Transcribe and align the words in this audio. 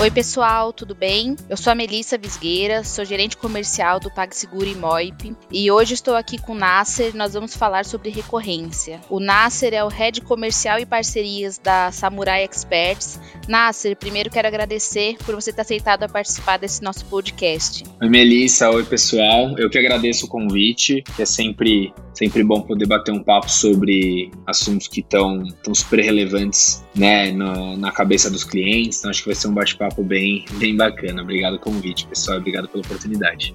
Oi, 0.00 0.10
pessoal, 0.10 0.72
tudo 0.72 0.94
bem? 0.94 1.36
Eu 1.46 1.58
sou 1.58 1.70
a 1.70 1.74
Melissa 1.74 2.16
Visgueira, 2.16 2.82
sou 2.82 3.04
gerente 3.04 3.36
comercial 3.36 4.00
do 4.00 4.10
PagSeguro 4.10 4.66
e 4.66 4.74
Moip 4.74 5.36
e 5.52 5.70
hoje 5.70 5.92
estou 5.92 6.16
aqui 6.16 6.38
com 6.38 6.52
o 6.52 6.54
Nasser 6.54 7.14
nós 7.14 7.34
vamos 7.34 7.54
falar 7.54 7.84
sobre 7.84 8.08
recorrência. 8.08 8.98
O 9.10 9.20
Nasser 9.20 9.74
é 9.74 9.84
o 9.84 9.88
head 9.88 10.22
comercial 10.22 10.78
e 10.78 10.86
parcerias 10.86 11.58
da 11.58 11.92
Samurai 11.92 12.44
Experts. 12.44 13.20
Nasser, 13.46 13.94
primeiro 13.94 14.30
quero 14.30 14.48
agradecer 14.48 15.18
por 15.18 15.34
você 15.34 15.52
ter 15.52 15.60
aceitado 15.60 16.04
a 16.04 16.08
participar 16.08 16.56
desse 16.56 16.82
nosso 16.82 17.04
podcast. 17.04 17.84
Oi, 18.00 18.08
Melissa, 18.08 18.70
oi, 18.70 18.84
pessoal. 18.84 19.54
Eu 19.58 19.68
que 19.68 19.76
agradeço 19.76 20.24
o 20.24 20.28
convite, 20.30 21.02
que 21.14 21.20
é 21.20 21.26
sempre, 21.26 21.92
sempre 22.14 22.42
bom 22.42 22.62
poder 22.62 22.86
bater 22.86 23.12
um 23.12 23.22
papo 23.22 23.50
sobre 23.50 24.30
assuntos 24.46 24.88
que 24.88 25.00
estão 25.00 25.44
super 25.74 26.00
relevantes 26.00 26.82
né, 26.94 27.32
no, 27.32 27.76
na 27.76 27.92
cabeça 27.92 28.30
dos 28.30 28.44
clientes. 28.44 28.98
Então, 28.98 29.10
acho 29.10 29.20
que 29.20 29.28
vai 29.28 29.34
ser 29.34 29.48
um 29.48 29.54
bate-papo 29.54 29.89
bem, 29.98 30.44
bem 30.58 30.76
bacana. 30.76 31.22
Obrigado 31.22 31.58
pelo 31.58 31.72
convite, 31.72 32.06
pessoal. 32.06 32.38
Obrigado 32.38 32.68
pela 32.68 32.82
oportunidade. 32.82 33.54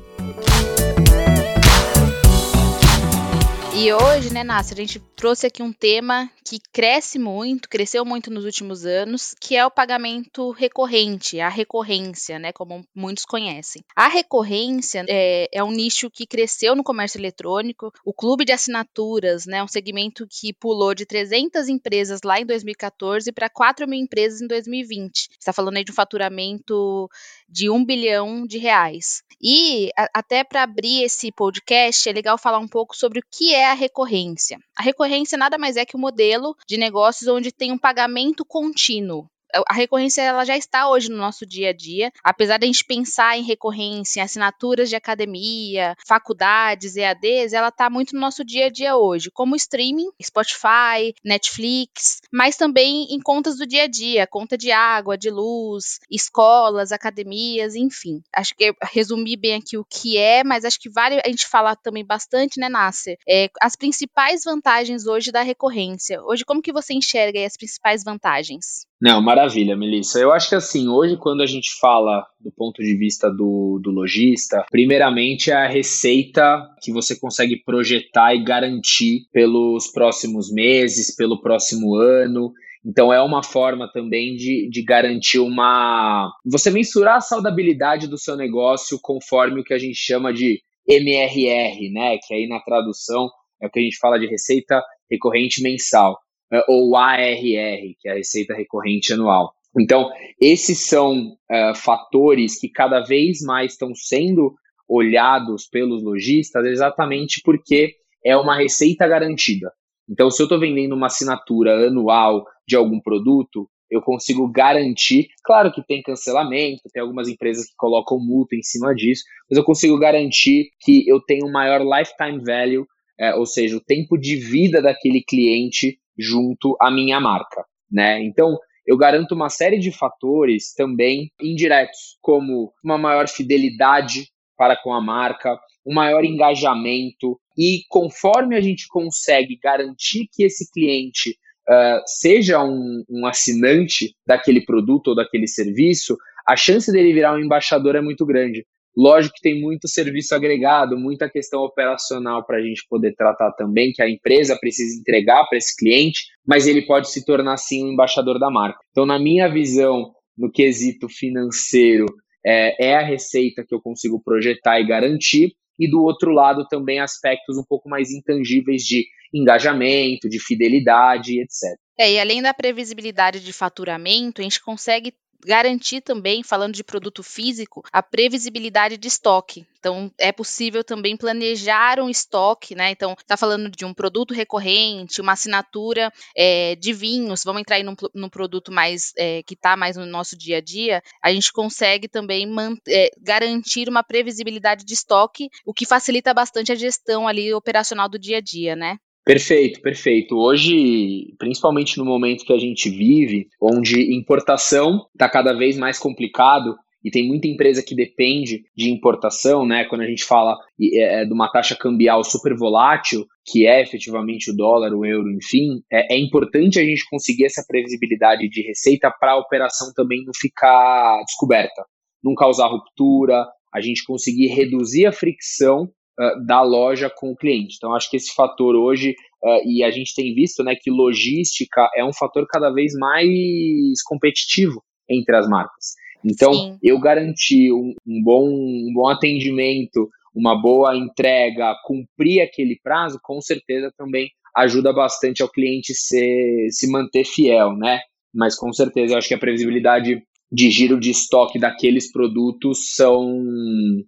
E 3.77 3.91
hoje, 3.91 4.31
né, 4.31 4.41
Nasser, 4.41 4.77
a 4.77 4.81
gente 4.81 4.99
trouxe 5.17 5.47
aqui 5.47 5.61
um 5.61 5.73
tema 5.73 6.31
que 6.45 6.59
cresce 6.71 7.20
muito, 7.20 7.67
cresceu 7.67 8.05
muito 8.05 8.31
nos 8.31 8.45
últimos 8.45 8.85
anos, 8.85 9.35
que 9.38 9.53
é 9.53 9.65
o 9.65 9.70
pagamento 9.71 10.51
recorrente, 10.51 11.41
a 11.41 11.49
recorrência, 11.49 12.39
né, 12.39 12.53
como 12.53 12.88
muitos 12.95 13.25
conhecem. 13.25 13.84
A 13.93 14.07
recorrência 14.07 15.03
é, 15.09 15.49
é 15.51 15.61
um 15.61 15.71
nicho 15.71 16.09
que 16.09 16.25
cresceu 16.25 16.73
no 16.73 16.85
comércio 16.85 17.20
eletrônico. 17.20 17.91
O 18.05 18.13
clube 18.13 18.45
de 18.45 18.53
assinaturas, 18.53 19.45
né, 19.45 19.61
um 19.61 19.67
segmento 19.67 20.26
que 20.29 20.53
pulou 20.53 20.95
de 20.95 21.05
300 21.05 21.67
empresas 21.67 22.21
lá 22.23 22.40
em 22.40 22.46
2014 22.46 23.29
para 23.34 23.49
4 23.49 23.85
mil 23.90 23.99
empresas 23.99 24.40
em 24.40 24.48
2020. 24.48 25.31
Está 25.37 25.51
falando 25.51 25.76
aí 25.76 25.84
de 25.84 25.91
um 25.91 25.96
faturamento 25.96 27.09
de 27.48 27.70
um 27.70 27.84
bilhão 27.84 28.46
de 28.46 28.57
reais. 28.57 29.24
E 29.41 29.90
a, 29.98 30.10
até 30.13 30.43
para 30.43 30.63
abrir 30.63 31.04
esse 31.04 31.32
podcast, 31.32 32.10
é 32.10 32.13
legal 32.13 32.37
falar 32.37 32.60
um 32.60 32.68
pouco 32.68 32.96
sobre 32.96 33.20
o 33.20 33.24
que 33.32 33.54
é 33.54 33.70
a 33.70 33.74
recorrência. 33.74 34.57
A 34.77 34.84
recorrência 34.84 35.37
nada 35.37 35.57
mais 35.57 35.77
é 35.77 35.85
que 35.85 35.98
um 35.98 35.99
modelo 35.99 36.55
de 36.68 36.77
negócios 36.77 37.27
onde 37.27 37.52
tem 37.52 37.71
um 37.71 37.77
pagamento 37.77 38.46
contínuo 38.46 39.29
a 39.68 39.74
recorrência 39.74 40.21
ela 40.21 40.46
já 40.46 40.57
está 40.57 40.90
hoje 40.90 41.10
no 41.10 41.18
nosso 41.18 41.46
dia 41.46 41.70
a 41.70 41.74
dia, 41.74 42.12
apesar 42.24 42.57
de 42.57 42.65
a 42.65 42.68
gente 42.68 42.84
pensar 42.84 43.38
em 43.38 43.43
recorrência, 43.43 44.20
em 44.20 44.24
assinaturas 44.24 44.90
de 44.90 44.96
academia, 44.96 45.96
faculdades, 46.05 46.96
EADs, 46.96 47.54
ela 47.54 47.70
está 47.70 47.90
muito 47.90 48.13
no 48.13 48.20
nosso 48.20 48.43
dia 48.43 48.65
a 48.68 48.70
dia 48.70 48.96
hoje, 48.96 49.32
como 49.32 49.55
streaming, 49.55 50.10
Spotify, 50.21 51.13
Netflix, 51.24 52.21
mas 52.32 52.55
também 52.55 53.07
em 53.10 53.20
contas 53.20 53.57
do 53.57 53.65
dia 53.65 53.84
a 53.84 53.87
dia, 53.87 54.27
conta 54.27 54.57
de 54.57 54.71
água, 54.71 55.18
de 55.18 55.29
luz, 55.29 55.99
escolas, 56.09 56.91
academias, 56.91 57.76
enfim. 57.76 58.21
Acho 58.34 58.55
que 58.55 58.74
resumi 58.84 59.35
bem 59.35 59.55
aqui 59.55 59.77
o 59.77 59.85
que 59.85 60.18
é, 60.18 60.43
mas 60.43 60.65
acho 60.65 60.80
que 60.80 60.90
vale 60.90 61.21
a 61.24 61.30
gente 61.30 61.48
falar 61.48 61.76
também 61.76 62.05
bastante, 62.05 62.59
né, 62.59 62.70
Nasser? 62.70 63.18
É, 63.27 63.49
as 63.62 63.76
principais 63.76 64.44
vantagens 64.44 65.06
hoje 65.06 65.31
da 65.31 65.41
recorrência. 65.41 66.22
Hoje, 66.24 66.44
como 66.44 66.62
que 66.62 66.74
você 66.74 66.94
enxerga 66.94 67.46
as 67.46 67.57
principais 67.57 68.03
vantagens? 68.03 68.85
Não, 69.06 69.22
maravilha, 69.22 69.78
Melissa. 69.78 70.17
Eu 70.17 70.31
acho 70.31 70.50
que 70.50 70.56
assim, 70.56 70.88
hoje 70.88 71.16
quando 71.16 71.44
a 71.44 71.45
gente 71.45 71.78
fala 71.79 72.25
do 72.39 72.51
ponto 72.51 72.81
de 72.81 72.97
vista 72.97 73.29
do, 73.29 73.79
do 73.79 73.91
lojista, 73.91 74.66
primeiramente 74.72 75.51
é 75.51 75.53
a 75.53 75.67
receita 75.67 76.67
que 76.81 76.91
você 76.91 77.16
consegue 77.16 77.56
projetar 77.63 78.34
e 78.34 78.44
garantir 78.44 79.28
pelos 79.31 79.91
próximos 79.91 80.51
meses, 80.51 81.16
pelo 81.16 81.39
próximo 81.39 81.94
ano. 81.94 82.51
Então 82.84 83.13
é 83.13 83.22
uma 83.22 83.44
forma 83.44 83.88
também 83.94 84.35
de, 84.35 84.67
de 84.72 84.81
garantir 84.81 85.38
uma. 85.38 86.31
Você 86.44 86.72
mensurar 86.72 87.18
a 87.18 87.22
saudabilidade 87.22 88.07
do 88.07 88.18
seu 88.18 88.35
negócio 88.35 88.97
conforme 89.00 89.62
o 89.62 89.63
que 89.63 89.75
a 89.75 89.78
gente 89.78 90.00
chama 90.00 90.34
de 90.34 90.63
MRR, 90.90 91.91
né? 91.94 92.18
Que 92.25 92.34
aí 92.34 92.47
na 92.47 92.59
tradução 92.59 93.30
é 93.62 93.68
o 93.68 93.69
que 93.69 93.78
a 93.78 93.84
gente 93.84 94.00
fala 94.00 94.18
de 94.18 94.25
receita 94.25 94.81
recorrente 95.12 95.62
mensal. 95.62 96.18
É, 96.51 96.63
ou 96.67 96.95
ARR, 96.95 97.95
que 98.00 98.07
é 98.07 98.11
a 98.11 98.16
receita 98.16 98.53
recorrente 98.53 99.13
anual. 99.13 99.53
Então, 99.78 100.09
esses 100.39 100.85
são 100.85 101.33
uh, 101.51 101.75
fatores 101.75 102.59
que 102.59 102.69
cada 102.69 103.01
vez 103.01 103.41
mais 103.41 103.73
estão 103.73 103.94
sendo 103.94 104.53
olhados 104.88 105.67
pelos 105.67 106.03
lojistas 106.03 106.66
exatamente 106.66 107.41
porque 107.44 107.95
é 108.23 108.38
uma 108.38 108.56
receita 108.56 109.07
garantida. 109.07 109.72
Então, 110.09 110.29
se 110.29 110.41
eu 110.41 110.45
estou 110.45 110.59
vendendo 110.59 110.95
uma 110.95 111.07
assinatura 111.07 111.88
anual 111.88 112.45
de 112.67 112.75
algum 112.75 113.00
produto, 113.00 113.67
eu 113.89 114.01
consigo 114.01 114.47
garantir. 114.47 115.27
Claro 115.44 115.72
que 115.72 115.85
tem 115.85 116.01
cancelamento, 116.01 116.89
tem 116.91 117.01
algumas 117.01 117.27
empresas 117.27 117.66
que 117.66 117.75
colocam 117.75 118.19
multa 118.19 118.56
em 118.56 118.63
cima 118.63 118.94
disso, 118.94 119.23
mas 119.50 119.57
eu 119.57 119.63
consigo 119.63 119.97
garantir 120.00 120.69
que 120.79 121.07
eu 121.07 121.19
tenho 121.19 121.47
um 121.47 121.51
maior 121.51 121.81
lifetime 121.81 122.44
value, 122.44 122.85
é, 123.19 123.33
ou 123.35 123.45
seja, 123.45 123.77
o 123.77 123.83
tempo 123.83 124.17
de 124.17 124.35
vida 124.35 124.81
daquele 124.81 125.23
cliente 125.23 125.97
junto 126.18 126.78
à 126.81 126.92
minha 126.92 127.20
marca, 127.20 127.66
né? 127.92 128.22
Então, 128.24 128.58
eu 128.86 128.98
garanto 128.98 129.34
uma 129.34 129.50
série 129.50 129.80
de 129.80 129.92
fatores 129.92 130.74
também 130.74 131.31
indiretos, 131.42 132.18
como 132.22 132.72
uma 132.84 132.98
maior 132.98 133.28
fidelidade 133.28 134.30
para 134.58 134.75
com 134.75 134.94
a 134.94 135.02
marca, 135.02 135.59
um 135.86 135.94
maior 135.94 136.24
engajamento, 136.24 137.40
e 137.58 137.81
conforme 137.90 138.56
a 138.56 138.62
gente 138.62 138.88
consegue 138.88 139.58
garantir 139.62 140.28
que 140.31 140.44
esse 140.44 140.70
cliente 140.72 141.31
uh, 141.70 142.02
seja 142.06 142.64
um, 142.64 143.04
um 143.09 143.25
assinante 143.25 144.14
daquele 144.25 144.62
produto 144.62 145.09
ou 145.09 145.16
daquele 145.16 145.48
serviço, 145.48 146.16
a 146.48 146.56
chance 146.56 146.92
dele 146.92 147.14
virar 147.14 147.34
um 147.34 147.40
embaixador 147.40 147.96
é 147.96 148.02
muito 148.02 148.25
grande. 148.25 148.66
Lógico 148.97 149.35
que 149.35 149.41
tem 149.41 149.61
muito 149.61 149.88
serviço 149.88 150.33
agregado, 150.33 150.97
muita 150.97 151.29
questão 151.29 151.61
operacional 151.61 152.45
para 152.45 152.57
a 152.57 152.61
gente 152.61 152.85
poder 152.89 153.13
tratar 153.13 153.51
também, 153.51 153.91
que 153.91 154.01
a 154.01 154.09
empresa 154.09 154.57
precisa 154.57 155.00
entregar 155.00 155.45
para 155.47 155.57
esse 155.57 155.75
cliente, 155.75 156.28
mas 156.47 156.66
ele 156.66 156.83
pode 156.83 157.09
se 157.09 157.25
tornar 157.25 157.57
sim 157.57 157.83
um 157.83 157.94
embaixador 157.94 158.39
da 158.39 158.50
marca. 158.50 158.79
Então, 158.91 159.06
na 159.06 159.19
minha 159.19 159.50
visão, 159.50 160.13
no 160.38 160.50
quesito 160.50 161.09
financeiro, 161.09 162.06
é, 162.45 162.91
é 162.91 162.95
a 162.95 163.03
receita 163.03 163.66
que 163.67 163.75
eu 163.75 163.81
consigo 163.81 164.22
projetar 164.23 164.79
e 164.79 164.88
garantir, 164.88 165.51
e 165.77 165.89
do 165.89 166.01
outro 166.01 166.31
lado 166.31 166.66
também 166.67 167.00
aspectos 167.00 167.57
um 167.57 167.63
pouco 167.67 167.89
mais 167.89 168.12
intangíveis 168.12 168.83
de 168.83 169.06
engajamento, 169.33 170.29
de 170.29 170.39
fidelidade, 170.39 171.41
etc. 171.41 171.77
É, 171.97 172.13
e 172.13 172.19
além 172.19 172.41
da 172.41 172.53
previsibilidade 172.53 173.41
de 173.41 173.51
faturamento, 173.51 174.41
a 174.41 174.44
gente 174.44 174.62
consegue 174.63 175.13
garantir 175.45 176.01
também, 176.01 176.44
falando 176.44 176.73
de 176.73 176.83
produto 176.83 177.22
físico, 177.22 177.83
a 177.91 178.01
previsibilidade 178.01 178.97
de 178.97 179.07
estoque. 179.07 179.66
Então, 179.79 180.11
é 180.17 180.31
possível 180.31 180.83
também 180.83 181.16
planejar 181.16 182.00
um 182.00 182.09
estoque, 182.09 182.73
né? 182.73 182.89
Então, 182.89 183.16
está 183.17 183.38
falando 183.38 183.69
de 183.69 183.85
um 183.85 183.94
produto 183.94 184.33
recorrente, 184.33 185.22
uma 185.22 185.33
assinatura 185.33 186.11
é, 186.35 186.75
de 186.75 186.91
vinhos, 186.91 187.44
vamos 187.44 187.61
entrar 187.61 187.75
aí 187.75 187.83
num, 187.83 187.95
num 188.13 188.28
produto 188.28 188.72
mais 188.72 189.13
é, 189.16 189.44
que 189.44 189.53
está 189.53 189.78
mais 189.78 189.95
no 189.95 190.06
nosso 190.07 190.35
dia 190.35 190.57
a 190.57 190.61
dia, 190.61 191.03
a 191.22 191.31
gente 191.31 191.53
consegue 191.53 192.07
também 192.07 192.47
é, 192.88 193.12
garantir 193.22 193.88
uma 193.88 194.03
previsibilidade 194.03 194.83
de 194.83 194.94
estoque, 194.95 195.50
o 195.63 195.73
que 195.73 195.85
facilita 195.85 196.33
bastante 196.33 196.72
a 196.72 196.75
gestão 196.75 197.27
ali 197.27 197.53
operacional 197.53 198.09
do 198.09 198.17
dia 198.17 198.38
a 198.38 198.41
dia, 198.41 198.75
né? 198.75 198.97
Perfeito, 199.25 199.81
perfeito. 199.81 200.38
Hoje, 200.38 201.34
principalmente 201.40 201.97
no 201.97 202.06
momento 202.06 202.46
que 202.46 202.53
a 202.53 202.59
gente 202.59 202.91
vive, 202.91 203.47
onde 203.59 204.16
importação 204.16 205.08
está 205.13 205.28
cada 205.28 205.52
vez 205.52 205.75
mais 205.78 205.97
complicado 205.97 206.78
e 207.03 207.09
tem 207.09 207.28
muita 207.28 207.47
empresa 207.47 207.81
que 207.81 207.96
depende 207.96 208.66
de 208.78 208.91
importação, 208.91 209.66
né? 209.66 209.84
Quando 209.86 210.02
a 210.02 210.08
gente 210.08 210.24
fala 210.24 210.56
é, 210.80 211.22
é, 211.22 211.25
de 211.25 211.34
uma 211.34 211.52
taxa 211.52 211.75
cambial 211.75 212.24
super 212.24 212.56
volátil, 212.56 213.25
que 213.44 213.66
é 213.66 213.81
efetivamente 213.81 214.51
o 214.51 214.56
dólar, 214.56 214.94
o 214.94 215.04
euro, 215.04 215.31
enfim, 215.31 215.81
é, 215.92 216.16
é 216.16 216.19
importante 216.19 216.80
a 216.80 216.83
gente 216.83 217.10
conseguir 217.10 217.45
essa 217.45 217.66
previsibilidade 217.68 218.48
de 218.48 218.62
receita 218.62 219.12
para 219.19 219.31
a 219.31 219.39
operação 219.39 219.92
também 219.95 220.24
não 220.24 220.33
ficar 220.39 221.19
descoberta, 221.25 221.83
não 222.24 222.36
causar 222.36 222.68
ruptura, 222.68 223.44
a 223.74 223.81
gente 223.81 224.06
conseguir 224.06 224.48
reduzir 224.48 225.07
a 225.07 225.12
fricção 225.12 225.89
uh, 226.19 226.45
da 226.45 226.62
loja 226.62 227.09
com 227.09 227.31
o 227.31 227.35
cliente. 227.35 227.75
Então, 227.77 227.95
acho 227.95 228.09
que 228.09 228.17
esse 228.17 228.33
fator 228.33 228.75
hoje, 228.75 229.15
uh, 229.44 229.62
e 229.65 229.83
a 229.83 229.91
gente 229.91 230.13
tem 230.15 230.33
visto 230.33 230.63
né, 230.63 230.75
que 230.75 230.91
logística 230.91 231.89
é 231.95 232.03
um 232.03 232.13
fator 232.13 232.45
cada 232.47 232.69
vez 232.71 232.94
mais 232.94 234.01
competitivo 234.06 234.83
entre 235.09 235.35
as 235.35 235.47
marcas. 235.47 235.94
Então, 236.23 236.53
Sim. 236.53 236.77
eu 236.81 237.00
garantir 237.00 237.71
um, 237.71 237.94
um, 238.07 238.23
bom, 238.23 238.47
um 238.50 238.91
bom 238.94 239.07
atendimento, 239.07 240.09
uma 240.33 240.59
boa 240.59 240.97
entrega, 240.97 241.75
cumprir 241.85 242.41
aquele 242.41 242.79
prazo, 242.83 243.19
com 243.21 243.39
certeza 243.39 243.91
também 243.95 244.29
ajuda 244.56 244.91
bastante 244.91 245.44
ao 245.44 245.50
cliente 245.50 245.94
ser, 245.94 246.67
se 246.71 246.89
manter 246.89 247.25
fiel, 247.25 247.75
né? 247.75 248.00
Mas 248.33 248.56
com 248.56 248.71
certeza 248.73 249.13
eu 249.13 249.17
acho 249.17 249.27
que 249.27 249.33
a 249.33 249.39
previsibilidade 249.39 250.21
de 250.51 250.71
giro 250.71 251.00
de 251.00 251.12
estoque 251.12 251.59
daqueles 251.59 252.12
produtos 252.12 252.94
são, 252.95 253.44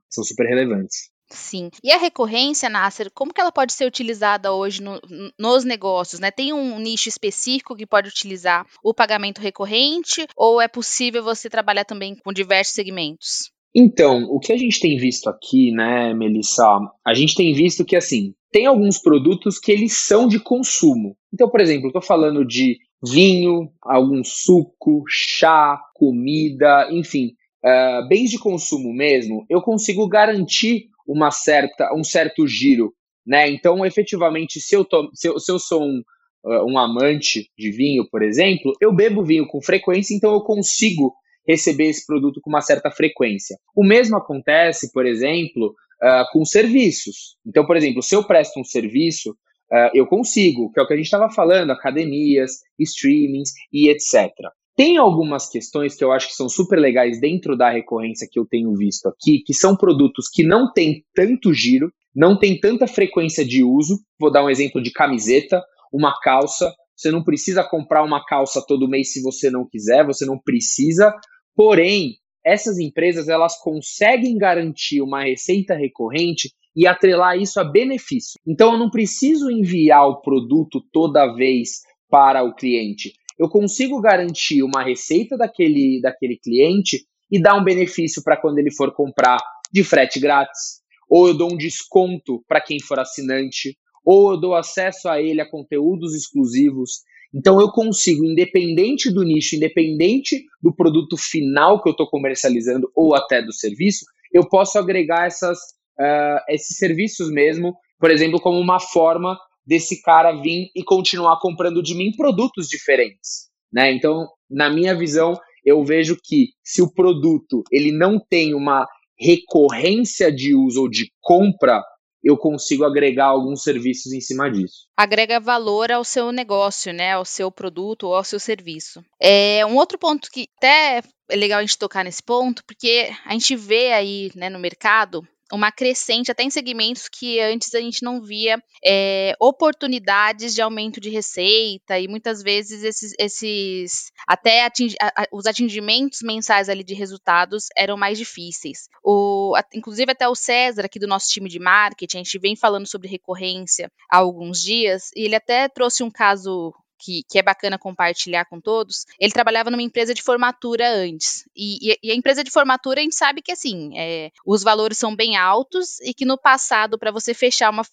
são 0.09 0.23
super 0.23 0.47
relevantes. 0.47 1.09
Sim. 1.29 1.69
E 1.83 1.91
a 1.91 1.97
recorrência, 1.97 2.69
Nasser, 2.69 3.11
como 3.13 3.33
que 3.33 3.41
ela 3.41 3.51
pode 3.51 3.73
ser 3.73 3.85
utilizada 3.85 4.53
hoje 4.53 4.81
no, 4.81 4.99
nos 5.37 5.63
negócios? 5.63 6.19
Né? 6.19 6.31
Tem 6.31 6.53
um 6.53 6.79
nicho 6.79 7.09
específico 7.09 7.75
que 7.75 7.85
pode 7.85 8.09
utilizar 8.09 8.65
o 8.83 8.93
pagamento 8.93 9.41
recorrente 9.41 10.25
ou 10.35 10.61
é 10.61 10.67
possível 10.67 11.23
você 11.23 11.49
trabalhar 11.49 11.85
também 11.85 12.15
com 12.15 12.31
diversos 12.31 12.73
segmentos? 12.73 13.51
Então, 13.75 14.23
o 14.23 14.39
que 14.39 14.53
a 14.53 14.57
gente 14.57 14.79
tem 14.79 14.97
visto 14.97 15.29
aqui, 15.29 15.71
né, 15.71 16.13
Melissa, 16.13 16.63
a 17.05 17.13
gente 17.13 17.35
tem 17.35 17.53
visto 17.53 17.85
que, 17.85 17.95
assim, 17.95 18.33
tem 18.51 18.65
alguns 18.65 18.97
produtos 18.97 19.59
que 19.59 19.71
eles 19.71 19.93
são 19.93 20.27
de 20.27 20.39
consumo. 20.39 21.15
Então, 21.31 21.49
por 21.49 21.61
exemplo, 21.61 21.85
eu 21.85 21.89
estou 21.89 22.01
falando 22.01 22.45
de 22.45 22.77
vinho, 23.03 23.69
algum 23.83 24.23
suco, 24.23 25.03
chá, 25.07 25.79
comida, 25.93 26.87
enfim, 26.91 27.33
uh, 27.63 28.07
bens 28.07 28.31
de 28.31 28.39
consumo 28.39 28.91
mesmo, 28.93 29.45
eu 29.49 29.61
consigo 29.61 30.07
garantir 30.07 30.87
uma 31.07 31.31
certa, 31.31 31.93
um 31.95 32.03
certo 32.03 32.45
giro. 32.47 32.93
Né? 33.25 33.49
Então, 33.49 33.85
efetivamente, 33.85 34.59
se 34.59 34.75
eu, 34.75 34.85
to, 34.85 35.09
se 35.13 35.27
eu, 35.27 35.39
se 35.39 35.51
eu 35.51 35.59
sou 35.59 35.83
um, 35.83 36.01
uh, 36.45 36.65
um 36.65 36.77
amante 36.77 37.49
de 37.57 37.71
vinho, 37.71 38.07
por 38.09 38.21
exemplo, 38.21 38.73
eu 38.81 38.93
bebo 38.93 39.23
vinho 39.23 39.47
com 39.47 39.61
frequência, 39.61 40.13
então 40.13 40.33
eu 40.33 40.41
consigo 40.41 41.13
receber 41.47 41.87
esse 41.87 42.05
produto 42.05 42.41
com 42.41 42.49
uma 42.49 42.61
certa 42.61 42.91
frequência. 42.91 43.57
O 43.75 43.83
mesmo 43.83 44.17
acontece, 44.17 44.91
por 44.91 45.05
exemplo, 45.05 45.73
uh, 46.03 46.25
com 46.31 46.43
serviços. 46.43 47.37
Então, 47.45 47.65
por 47.65 47.77
exemplo, 47.77 48.03
se 48.03 48.15
eu 48.15 48.23
presto 48.25 48.59
um 48.59 48.63
serviço, 48.63 49.31
uh, 49.31 49.89
eu 49.93 50.05
consigo, 50.05 50.71
que 50.71 50.79
é 50.79 50.83
o 50.83 50.87
que 50.87 50.93
a 50.93 50.97
gente 50.97 51.05
estava 51.05 51.29
falando, 51.29 51.71
academias, 51.71 52.51
streamings 52.79 53.51
e 53.71 53.89
etc. 53.89 54.31
Tem 54.77 54.95
algumas 54.97 55.49
questões 55.49 55.95
que 55.95 56.03
eu 56.03 56.11
acho 56.11 56.27
que 56.27 56.35
são 56.35 56.47
super 56.47 56.77
legais 56.77 57.19
dentro 57.19 57.57
da 57.57 57.67
recorrência 57.67 58.27
que 58.31 58.39
eu 58.39 58.45
tenho 58.45 58.75
visto 58.75 59.07
aqui, 59.07 59.41
que 59.43 59.51
são 59.51 59.75
produtos 59.75 60.29
que 60.31 60.43
não 60.43 60.71
têm 60.71 61.03
tanto 61.15 61.51
giro, 61.51 61.91
não 62.15 62.37
tem 62.37 62.59
tanta 62.59 62.85
frequência 62.85 63.43
de 63.43 63.63
uso. 63.63 63.99
Vou 64.19 64.31
dar 64.31 64.45
um 64.45 64.49
exemplo 64.51 64.79
de 64.79 64.91
camiseta, 64.91 65.63
uma 65.91 66.13
calça. 66.21 66.71
Você 66.95 67.09
não 67.09 67.23
precisa 67.23 67.63
comprar 67.63 68.03
uma 68.03 68.23
calça 68.23 68.63
todo 68.67 68.87
mês 68.87 69.11
se 69.11 69.23
você 69.23 69.49
não 69.49 69.67
quiser, 69.67 70.05
você 70.05 70.27
não 70.27 70.37
precisa. 70.37 71.11
Porém, 71.55 72.17
essas 72.45 72.77
empresas 72.77 73.27
elas 73.27 73.59
conseguem 73.59 74.37
garantir 74.37 75.01
uma 75.01 75.23
receita 75.23 75.73
recorrente 75.73 76.51
e 76.75 76.85
atrelar 76.85 77.35
isso 77.35 77.59
a 77.59 77.63
benefício. 77.63 78.39
Então 78.47 78.73
eu 78.73 78.77
não 78.77 78.91
preciso 78.91 79.49
enviar 79.49 80.07
o 80.07 80.21
produto 80.21 80.83
toda 80.93 81.33
vez 81.33 81.81
para 82.11 82.43
o 82.43 82.53
cliente. 82.53 83.13
Eu 83.37 83.49
consigo 83.49 84.01
garantir 84.01 84.63
uma 84.63 84.83
receita 84.83 85.37
daquele, 85.37 86.01
daquele 86.01 86.37
cliente 86.37 87.05
e 87.31 87.41
dar 87.41 87.55
um 87.55 87.63
benefício 87.63 88.23
para 88.23 88.37
quando 88.37 88.57
ele 88.57 88.71
for 88.71 88.93
comprar 88.93 89.37
de 89.71 89.83
frete 89.83 90.19
grátis, 90.19 90.81
ou 91.09 91.27
eu 91.27 91.33
dou 91.33 91.53
um 91.53 91.57
desconto 91.57 92.43
para 92.47 92.61
quem 92.61 92.79
for 92.79 92.99
assinante, 92.99 93.77
ou 94.03 94.31
eu 94.31 94.39
dou 94.39 94.55
acesso 94.55 95.09
a 95.09 95.21
ele 95.21 95.41
a 95.41 95.49
conteúdos 95.49 96.15
exclusivos. 96.15 97.01
Então 97.33 97.59
eu 97.59 97.69
consigo, 97.71 98.23
independente 98.23 99.11
do 99.11 99.23
nicho, 99.23 99.55
independente 99.55 100.45
do 100.61 100.73
produto 100.73 101.17
final 101.17 101.81
que 101.81 101.89
eu 101.89 101.91
estou 101.91 102.09
comercializando 102.09 102.89
ou 102.95 103.13
até 103.13 103.41
do 103.41 103.53
serviço, 103.53 104.05
eu 104.33 104.47
posso 104.47 104.79
agregar 104.79 105.25
essas, 105.25 105.57
uh, 105.99 106.39
esses 106.49 106.77
serviços 106.77 107.29
mesmo, 107.29 107.75
por 107.99 108.09
exemplo, 108.09 108.39
como 108.39 108.59
uma 108.59 108.79
forma 108.79 109.37
desse 109.67 110.01
cara 110.01 110.31
vir 110.31 110.71
e 110.73 110.83
continuar 110.83 111.39
comprando 111.41 111.83
de 111.83 111.93
mim 111.93 112.11
produtos 112.15 112.67
diferentes. 112.67 113.49
Né? 113.71 113.91
Então, 113.91 114.25
na 114.49 114.69
minha 114.69 114.95
visão, 114.95 115.37
eu 115.65 115.83
vejo 115.83 116.17
que 116.23 116.51
se 116.63 116.81
o 116.81 116.91
produto 116.91 117.61
ele 117.71 117.91
não 117.91 118.17
tem 118.17 118.55
uma 118.55 118.87
recorrência 119.19 120.31
de 120.31 120.55
uso 120.55 120.81
ou 120.81 120.89
de 120.89 121.11
compra 121.19 121.83
eu 122.23 122.35
consigo 122.35 122.83
agregar 122.83 123.27
alguns 123.27 123.63
serviços 123.63 124.11
em 124.11 124.19
cima 124.19 124.51
disso. 124.51 124.87
Agrega 124.97 125.39
valor 125.39 125.91
ao 125.91 126.03
seu 126.03 126.31
negócio, 126.31 126.91
né, 126.91 127.13
ao 127.13 127.23
seu 127.23 127.49
produto 127.49 128.07
ou 128.07 128.15
ao 128.15 128.23
seu 128.23 128.39
serviço. 128.39 129.03
É 129.21 129.65
um 129.65 129.75
outro 129.75 129.97
ponto 129.97 130.29
que 130.31 130.47
até 130.57 131.01
é 131.29 131.35
legal 131.35 131.59
a 131.59 131.61
gente 131.61 131.77
tocar 131.77 132.03
nesse 132.03 132.21
ponto, 132.21 132.63
porque 132.65 133.09
a 133.25 133.31
gente 133.33 133.55
vê 133.55 133.93
aí, 133.93 134.31
né, 134.35 134.49
no 134.49 134.59
mercado 134.59 135.25
uma 135.51 135.71
crescente 135.71 136.31
até 136.31 136.43
em 136.43 136.49
segmentos 136.49 137.07
que 137.07 137.39
antes 137.39 137.73
a 137.73 137.79
gente 137.79 138.03
não 138.03 138.21
via 138.21 138.61
é, 138.85 139.33
oportunidades 139.39 140.53
de 140.53 140.61
aumento 140.61 140.99
de 140.99 141.09
receita 141.09 141.99
e 141.99 142.07
muitas 142.07 142.43
vezes 142.43 142.83
esses, 142.83 143.13
esses 143.17 144.11
até 144.27 144.65
ating, 144.65 144.93
a, 145.01 145.27
os 145.31 145.45
atingimentos 145.45 146.19
mensais 146.21 146.69
ali 146.69 146.83
de 146.83 146.93
resultados 146.93 147.67
eram 147.75 147.97
mais 147.97 148.17
difíceis. 148.17 148.89
O, 149.03 149.53
a, 149.55 149.63
inclusive 149.73 150.11
até 150.11 150.27
o 150.27 150.35
César 150.35 150.85
aqui 150.85 150.99
do 150.99 151.07
nosso 151.07 151.29
time 151.29 151.49
de 151.49 151.59
marketing, 151.59 152.17
a 152.17 152.23
gente 152.23 152.39
vem 152.39 152.55
falando 152.55 152.87
sobre 152.87 153.07
recorrência 153.07 153.91
há 154.11 154.17
alguns 154.17 154.61
dias 154.61 155.11
e 155.15 155.25
ele 155.25 155.35
até 155.35 155.67
trouxe 155.69 156.03
um 156.03 156.11
caso 156.11 156.73
que, 156.97 157.23
que, 157.29 157.39
é 157.39 157.41
bacana 157.41 157.77
compartilhar 157.77 158.45
com 158.45 158.59
todos, 158.59 159.05
ele 159.19 159.31
trabalhava 159.31 159.69
numa 159.69 159.81
empresa 159.81 160.13
de 160.13 160.21
formatura 160.21 160.89
antes. 160.89 161.47
E, 161.55 161.91
e, 161.91 161.99
e 162.03 162.11
a 162.11 162.15
empresa 162.15 162.43
de 162.43 162.51
formatura, 162.51 162.99
a 162.99 163.03
gente 163.03 163.15
sabe 163.15 163.41
que, 163.41 163.51
assim, 163.51 163.97
é, 163.97 164.31
os 164.45 164.63
valores 164.63 164.97
são 164.97 165.15
bem 165.15 165.37
altos 165.37 165.99
e 166.01 166.13
que 166.13 166.25
no 166.25 166.37
passado, 166.37 166.97
para 166.97 167.11
você 167.11 167.33
fechar 167.33 167.69
uma, 167.69 167.83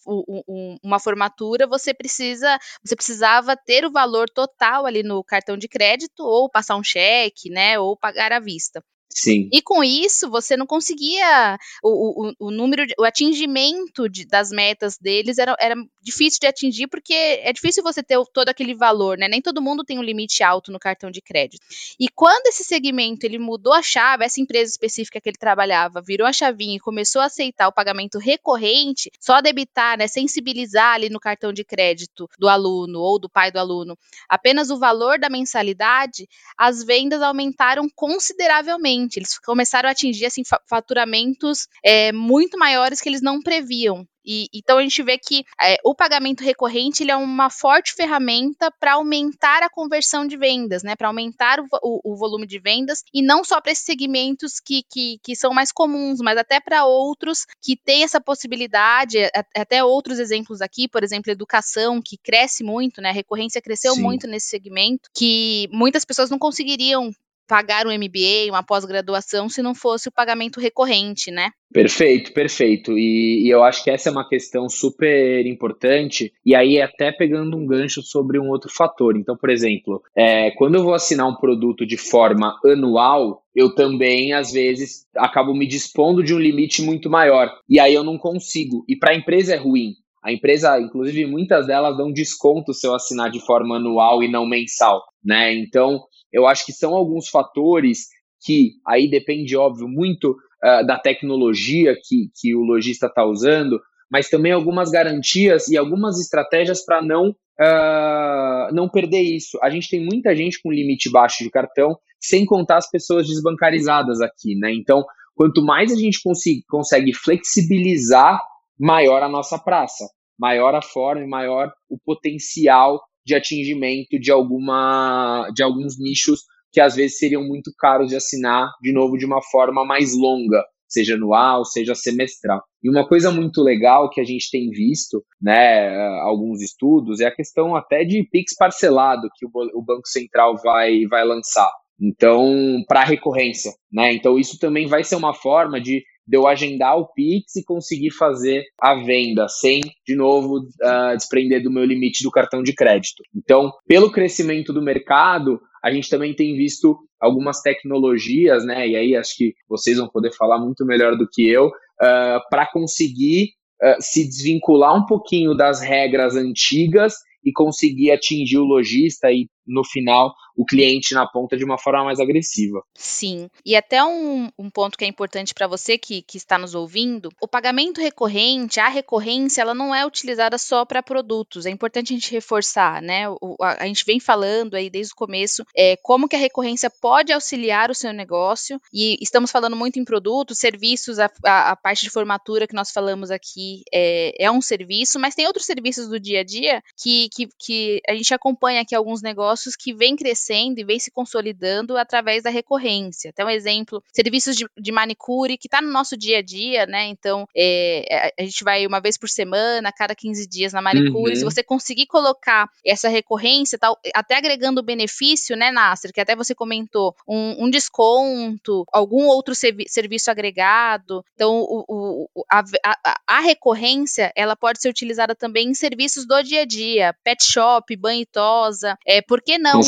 uma 0.83 0.99
formatura, 0.99 1.67
você 1.67 1.93
precisa, 1.93 2.57
você 2.83 2.95
precisava 2.95 3.55
ter 3.55 3.85
o 3.85 3.91
valor 3.91 4.29
total 4.29 4.85
ali 4.85 5.03
no 5.03 5.23
cartão 5.23 5.57
de 5.57 5.67
crédito, 5.67 6.21
ou 6.21 6.49
passar 6.49 6.75
um 6.75 6.83
cheque, 6.83 7.49
né, 7.49 7.79
ou 7.79 7.95
pagar 7.97 8.31
à 8.31 8.39
vista. 8.39 8.83
Sim. 9.09 9.49
E 9.51 9.61
com 9.61 9.83
isso, 9.83 10.29
você 10.29 10.57
não 10.57 10.65
conseguia 10.65 11.57
o, 11.81 12.27
o, 12.27 12.47
o 12.47 12.51
número, 12.51 12.85
o 12.99 13.03
atingimento 13.03 14.09
de, 14.09 14.25
das 14.25 14.49
metas 14.49 14.97
deles 14.97 15.37
era, 15.37 15.55
era 15.59 15.75
difícil 16.01 16.39
de 16.41 16.47
atingir, 16.47 16.87
porque 16.87 17.13
é 17.13 17.53
difícil 17.53 17.81
você 17.81 18.03
ter 18.03 18.17
todo 18.33 18.49
aquele 18.49 18.73
valor, 18.73 19.17
né? 19.17 19.27
Nem 19.27 19.41
todo 19.41 19.61
mundo 19.61 19.83
tem 19.83 19.97
um 19.97 20.03
limite 20.03 20.43
alto 20.43 20.71
no 20.71 20.79
cartão 20.79 21.09
de 21.09 21.21
crédito. 21.21 21.65
E 21.99 22.09
quando 22.09 22.47
esse 22.47 22.63
segmento 22.63 23.25
ele 23.25 23.39
mudou 23.39 23.73
a 23.73 23.81
chave, 23.81 24.25
essa 24.25 24.41
empresa 24.41 24.71
específica 24.71 25.21
que 25.21 25.29
ele 25.29 25.37
trabalhava 25.37 26.01
virou 26.01 26.27
a 26.27 26.33
chavinha 26.33 26.75
e 26.75 26.79
começou 26.79 27.21
a 27.21 27.25
aceitar 27.25 27.67
o 27.67 27.73
pagamento 27.73 28.17
recorrente, 28.17 29.11
só 29.19 29.39
debitar, 29.39 29.97
né, 29.97 30.07
sensibilizar 30.07 30.93
ali 30.93 31.09
no 31.09 31.19
cartão 31.19 31.53
de 31.53 31.63
crédito 31.63 32.29
do 32.37 32.49
aluno 32.49 32.99
ou 32.99 33.19
do 33.19 33.29
pai 33.29 33.51
do 33.51 33.59
aluno 33.59 33.97
apenas 34.27 34.69
o 34.69 34.77
valor 34.77 35.19
da 35.19 35.29
mensalidade, 35.29 36.27
as 36.57 36.83
vendas 36.83 37.21
aumentaram 37.21 37.87
consideravelmente 37.95 38.94
eles 39.15 39.37
começaram 39.39 39.89
a 39.89 39.91
atingir 39.91 40.25
assim, 40.25 40.43
faturamentos 40.67 41.67
é, 41.83 42.11
muito 42.11 42.57
maiores 42.57 43.01
que 43.01 43.09
eles 43.09 43.21
não 43.21 43.41
previam. 43.41 44.07
E, 44.25 44.47
então 44.53 44.79
a 44.79 44.81
gente 44.81 45.03
vê 45.03 45.17
que 45.17 45.43
é, 45.61 45.77
o 45.85 45.93
pagamento 45.93 46.43
recorrente 46.43 47.03
ele 47.03 47.11
é 47.11 47.15
uma 47.15 47.49
forte 47.49 47.93
ferramenta 47.93 48.71
para 48.79 48.93
aumentar 48.93 49.61
a 49.61 49.69
conversão 49.69 50.25
de 50.25 50.35
vendas, 50.35 50.81
né? 50.81 50.95
Para 50.95 51.09
aumentar 51.09 51.59
o, 51.59 51.67
o, 51.83 52.13
o, 52.13 52.15
volume 52.17 52.47
de 52.47 52.57
vendas 52.59 53.03
e 53.13 53.21
não 53.21 53.43
só 53.43 53.61
para 53.61 53.71
esses 53.71 53.85
segmentos 53.85 54.59
que, 54.59 54.81
que, 54.91 55.19
que, 55.23 55.35
são 55.35 55.53
mais 55.53 55.71
comuns, 55.71 56.19
mas 56.21 56.37
até 56.37 56.59
para 56.59 56.85
outros 56.85 57.45
que 57.61 57.77
têm 57.77 58.03
essa 58.03 58.19
possibilidade, 58.19 59.17
até 59.55 59.83
outros 59.83 60.17
exemplos 60.17 60.61
aqui, 60.61 60.87
por 60.87 61.03
exemplo, 61.03 61.31
educação, 61.31 62.01
que 62.03 62.17
cresce 62.17 62.63
muito, 62.63 63.01
né? 63.01 63.09
A 63.09 63.13
recorrência 63.13 63.61
cresceu 63.61 63.93
Sim. 63.93 64.01
muito 64.01 64.27
nesse 64.27 64.47
segmento, 64.47 65.09
que 65.15 65.69
muitas 65.71 66.03
pessoas 66.03 66.29
não 66.29 66.39
conseguiriam 66.39 67.11
pagar 67.47 67.85
um 67.87 67.91
MBA, 67.91 68.49
uma 68.49 68.63
pós-graduação, 68.63 69.49
se 69.49 69.61
não 69.61 69.75
fosse 69.75 70.09
o 70.09 70.11
pagamento 70.11 70.59
recorrente, 70.59 71.31
né? 71.31 71.49
Perfeito, 71.71 72.31
perfeito. 72.31 72.97
E, 72.97 73.45
e, 73.45 73.49
eu 73.49 73.63
acho 73.63 73.83
que 73.83 73.89
essa 73.89 74.09
é 74.09 74.11
uma 74.11 74.27
questão 74.27 74.69
super 74.69 75.45
importante, 75.45 76.31
e 76.45 76.55
aí 76.55 76.81
até 76.81 77.11
pegando 77.11 77.57
um 77.57 77.65
gancho 77.65 78.01
sobre 78.01 78.39
um 78.39 78.49
outro 78.49 78.71
fator. 78.71 79.17
Então, 79.17 79.35
por 79.35 79.49
exemplo, 79.49 80.01
é, 80.15 80.51
quando 80.51 80.75
eu 80.75 80.83
vou 80.83 80.93
assinar 80.93 81.27
um 81.27 81.35
produto 81.35 81.85
de 81.85 81.97
forma 81.97 82.57
anual, 82.63 83.43
eu 83.53 83.73
também, 83.73 84.33
às 84.33 84.51
vezes, 84.51 85.05
acabo 85.15 85.53
me 85.53 85.67
dispondo 85.67 86.23
de 86.23 86.33
um 86.33 86.39
limite 86.39 86.81
muito 86.81 87.09
maior. 87.09 87.49
E 87.69 87.79
aí 87.79 87.93
eu 87.93 88.03
não 88.03 88.17
consigo. 88.17 88.85
E 88.87 88.95
para 88.95 89.11
a 89.11 89.15
empresa 89.15 89.53
é 89.53 89.57
ruim. 89.57 89.95
A 90.25 90.33
empresa, 90.33 90.79
inclusive, 90.79 91.27
muitas 91.27 91.67
delas 91.67 91.95
dão 91.95 92.11
desconto 92.11 92.73
se 92.73 92.87
eu 92.87 92.95
assinar 92.95 93.29
de 93.29 93.39
forma 93.39 93.75
anual 93.75 94.23
e 94.23 94.31
não 94.31 94.43
mensal, 94.43 95.03
né? 95.23 95.53
Então, 95.53 95.99
eu 96.33 96.47
acho 96.47 96.65
que 96.65 96.73
são 96.73 96.95
alguns 96.95 97.29
fatores 97.29 98.07
que 98.43 98.71
aí 98.87 99.07
depende, 99.07 99.55
óbvio, 99.55 99.87
muito 99.87 100.31
uh, 100.31 100.83
da 100.85 100.97
tecnologia 100.97 101.95
que, 101.95 102.31
que 102.41 102.55
o 102.55 102.61
lojista 102.61 103.05
está 103.05 103.23
usando, 103.23 103.79
mas 104.09 104.27
também 104.27 104.51
algumas 104.51 104.89
garantias 104.89 105.67
e 105.67 105.77
algumas 105.77 106.19
estratégias 106.19 106.83
para 106.83 107.03
não, 107.03 107.29
uh, 107.29 108.73
não 108.73 108.89
perder 108.89 109.21
isso. 109.21 109.59
A 109.61 109.69
gente 109.69 109.89
tem 109.89 110.03
muita 110.03 110.35
gente 110.35 110.59
com 110.59 110.71
limite 110.71 111.07
baixo 111.07 111.43
de 111.43 111.51
cartão, 111.51 111.95
sem 112.19 112.47
contar 112.47 112.77
as 112.77 112.89
pessoas 112.89 113.27
desbancarizadas 113.27 114.21
aqui, 114.21 114.55
né? 114.55 114.73
Então, 114.73 115.05
quanto 115.35 115.63
mais 115.63 115.91
a 115.91 115.95
gente 115.95 116.19
consegue 116.67 117.13
flexibilizar, 117.13 118.39
maior 118.79 119.23
a 119.23 119.29
nossa 119.29 119.57
praça, 119.57 120.05
maior 120.37 120.75
a 120.75 120.81
forma 120.81 121.23
e 121.23 121.27
maior 121.27 121.71
o 121.89 121.97
potencial 121.97 123.01
de 123.25 123.35
atingimento 123.35 124.19
de 124.19 124.31
alguma 124.31 125.49
de 125.53 125.63
alguns 125.63 125.99
nichos 125.99 126.41
que 126.71 126.81
às 126.81 126.95
vezes 126.95 127.17
seriam 127.17 127.43
muito 127.43 127.71
caros 127.77 128.09
de 128.09 128.15
assinar 128.15 128.69
de 128.81 128.91
novo 128.91 129.17
de 129.17 129.25
uma 129.25 129.41
forma 129.41 129.85
mais 129.85 130.15
longa, 130.15 130.61
seja 130.87 131.15
anual, 131.15 131.63
seja 131.63 131.95
semestral. 131.95 132.61
E 132.83 132.89
uma 132.89 133.07
coisa 133.07 133.31
muito 133.31 133.61
legal 133.61 134.09
que 134.09 134.19
a 134.19 134.23
gente 134.23 134.51
tem 134.51 134.69
visto, 134.69 135.23
né, 135.41 135.95
alguns 136.21 136.61
estudos, 136.61 137.21
é 137.21 137.25
a 137.27 137.35
questão 137.35 137.75
até 137.75 138.03
de 138.03 138.27
PIX 138.29 138.53
parcelado 138.57 139.29
que 139.35 139.45
o 139.45 139.81
Banco 139.81 140.07
Central 140.07 140.57
vai, 140.61 141.05
vai 141.09 141.23
lançar. 141.23 141.71
Então, 141.99 142.83
para 142.87 143.05
recorrência, 143.05 143.71
né? 143.91 144.13
Então, 144.13 144.37
isso 144.37 144.59
também 144.59 144.85
vai 144.85 145.03
ser 145.03 145.15
uma 145.15 145.33
forma 145.33 145.79
de 145.79 146.03
de 146.27 146.37
eu 146.37 146.47
agendar 146.47 146.97
o 146.97 147.07
Pix 147.07 147.55
e 147.55 147.63
conseguir 147.63 148.11
fazer 148.11 148.63
a 148.79 148.95
venda 148.95 149.47
sem, 149.47 149.81
de 150.05 150.15
novo, 150.15 150.57
uh, 150.59 151.15
desprender 151.15 151.61
do 151.61 151.71
meu 151.71 151.85
limite 151.85 152.23
do 152.23 152.31
cartão 152.31 152.63
de 152.63 152.73
crédito. 152.73 153.23
Então, 153.35 153.71
pelo 153.87 154.11
crescimento 154.11 154.73
do 154.73 154.81
mercado, 154.81 155.59
a 155.83 155.91
gente 155.91 156.09
também 156.09 156.33
tem 156.33 156.55
visto 156.55 156.97
algumas 157.19 157.61
tecnologias, 157.61 158.65
né? 158.65 158.87
E 158.87 158.95
aí 158.95 159.15
acho 159.15 159.35
que 159.37 159.53
vocês 159.69 159.97
vão 159.97 160.09
poder 160.09 160.31
falar 160.33 160.59
muito 160.59 160.85
melhor 160.85 161.15
do 161.15 161.27
que 161.31 161.47
eu, 161.47 161.67
uh, 161.67 162.39
para 162.49 162.67
conseguir 162.71 163.49
uh, 163.83 163.95
se 163.99 164.25
desvincular 164.25 164.95
um 164.95 165.05
pouquinho 165.05 165.55
das 165.55 165.81
regras 165.81 166.35
antigas 166.35 167.15
e 167.43 167.51
conseguir 167.51 168.11
atingir 168.11 168.57
o 168.57 168.65
lojista 168.65 169.31
e 169.31 169.47
no 169.67 169.83
final 169.83 170.33
o 170.55 170.65
cliente 170.65 171.13
na 171.13 171.27
ponta 171.27 171.57
de 171.57 171.65
uma 171.65 171.77
forma 171.77 172.05
mais 172.05 172.19
agressiva. 172.19 172.81
Sim. 172.93 173.49
E 173.65 173.75
até 173.75 174.03
um, 174.03 174.49
um 174.57 174.69
ponto 174.69 174.97
que 174.97 175.03
é 175.03 175.07
importante 175.07 175.53
para 175.53 175.67
você 175.67 175.97
que, 175.97 176.21
que 176.21 176.37
está 176.37 176.57
nos 176.57 176.73
ouvindo: 176.73 177.29
o 177.41 177.47
pagamento 177.47 177.99
recorrente, 177.99 178.79
a 178.79 178.87
recorrência, 178.87 179.61
ela 179.61 179.73
não 179.73 179.93
é 179.93 180.05
utilizada 180.05 180.57
só 180.57 180.85
para 180.85 181.03
produtos. 181.03 181.65
É 181.65 181.69
importante 181.69 182.13
a 182.13 182.15
gente 182.15 182.31
reforçar, 182.31 183.01
né? 183.01 183.29
O, 183.29 183.55
a, 183.61 183.83
a, 183.83 183.87
gente 183.87 184.05
vem 184.05 184.19
falando 184.19 184.75
aí 184.75 184.89
desde 184.89 185.13
o 185.13 185.15
começo 185.15 185.65
é, 185.75 185.97
como 186.01 186.27
que 186.27 186.35
a 186.35 186.39
recorrência 186.39 186.89
pode 186.89 187.33
auxiliar 187.33 187.91
o 187.91 187.95
seu 187.95 188.13
negócio. 188.13 188.79
E 188.93 189.17
estamos 189.21 189.51
falando 189.51 189.75
muito 189.75 189.99
em 189.99 190.05
produtos, 190.05 190.59
serviços, 190.59 191.19
a, 191.19 191.29
a, 191.43 191.71
a 191.71 191.75
parte 191.75 192.03
de 192.03 192.09
formatura 192.09 192.67
que 192.67 192.75
nós 192.75 192.91
falamos 192.91 193.29
aqui 193.31 193.81
é, 193.93 194.45
é 194.45 194.51
um 194.51 194.61
serviço, 194.61 195.19
mas 195.19 195.35
tem 195.35 195.47
outros 195.47 195.65
serviços 195.65 196.07
do 196.07 196.19
dia 196.19 196.41
a 196.41 196.43
dia 196.43 196.81
que, 196.97 197.27
que, 197.29 197.49
que 197.59 198.01
a 198.07 198.13
gente 198.13 198.33
acompanha 198.33 198.81
aqui 198.81 198.95
alguns 198.95 199.21
negócios 199.21 199.75
que 199.75 199.93
vem 199.93 200.15
crescendo 200.15 200.44
e 200.53 200.83
vem 200.83 200.99
se 200.99 201.11
consolidando 201.11 201.97
através 201.97 202.43
da 202.43 202.49
recorrência. 202.49 203.29
Então, 203.29 203.47
um 203.47 203.49
exemplo, 203.49 204.03
serviços 204.11 204.55
de, 204.55 204.65
de 204.77 204.91
manicure, 204.91 205.57
que 205.57 205.67
está 205.67 205.81
no 205.81 205.91
nosso 205.91 206.17
dia 206.17 206.39
a 206.39 206.41
dia, 206.41 206.85
né? 206.85 207.05
Então, 207.07 207.47
é, 207.55 208.33
a 208.37 208.43
gente 208.43 208.63
vai 208.63 208.85
uma 208.85 208.99
vez 208.99 209.17
por 209.17 209.29
semana, 209.29 209.91
cada 209.91 210.15
15 210.15 210.47
dias 210.47 210.73
na 210.73 210.81
manicure. 210.81 211.31
Uhum. 211.31 211.35
Se 211.35 211.43
você 211.43 211.63
conseguir 211.63 212.07
colocar 212.07 212.69
essa 212.85 213.09
recorrência, 213.09 213.77
tal, 213.77 213.97
até 214.13 214.37
agregando 214.37 214.83
benefício, 214.83 215.55
né, 215.55 215.71
Nasser, 215.71 216.11
que 216.13 216.21
até 216.21 216.35
você 216.35 216.53
comentou, 216.53 217.15
um, 217.27 217.65
um 217.65 217.69
desconto, 217.69 218.85
algum 218.91 219.25
outro 219.25 219.55
servi 219.55 219.85
serviço 219.87 220.29
agregado. 220.31 221.23
Então, 221.33 221.61
o, 221.61 222.27
o, 222.35 222.45
a, 222.51 222.63
a, 222.83 223.21
a 223.27 223.39
recorrência, 223.39 224.31
ela 224.35 224.55
pode 224.55 224.81
ser 224.81 224.89
utilizada 224.89 225.35
também 225.35 225.69
em 225.69 225.73
serviços 225.73 226.25
do 226.25 226.41
dia 226.43 226.61
a 226.61 226.65
dia, 226.65 227.15
pet 227.23 227.43
shop, 227.43 227.95
banho 227.95 228.21
e 228.21 228.25
tosa, 228.25 228.97
é, 229.05 229.21
por 229.21 229.41
que 229.41 229.57
não, 229.57 229.81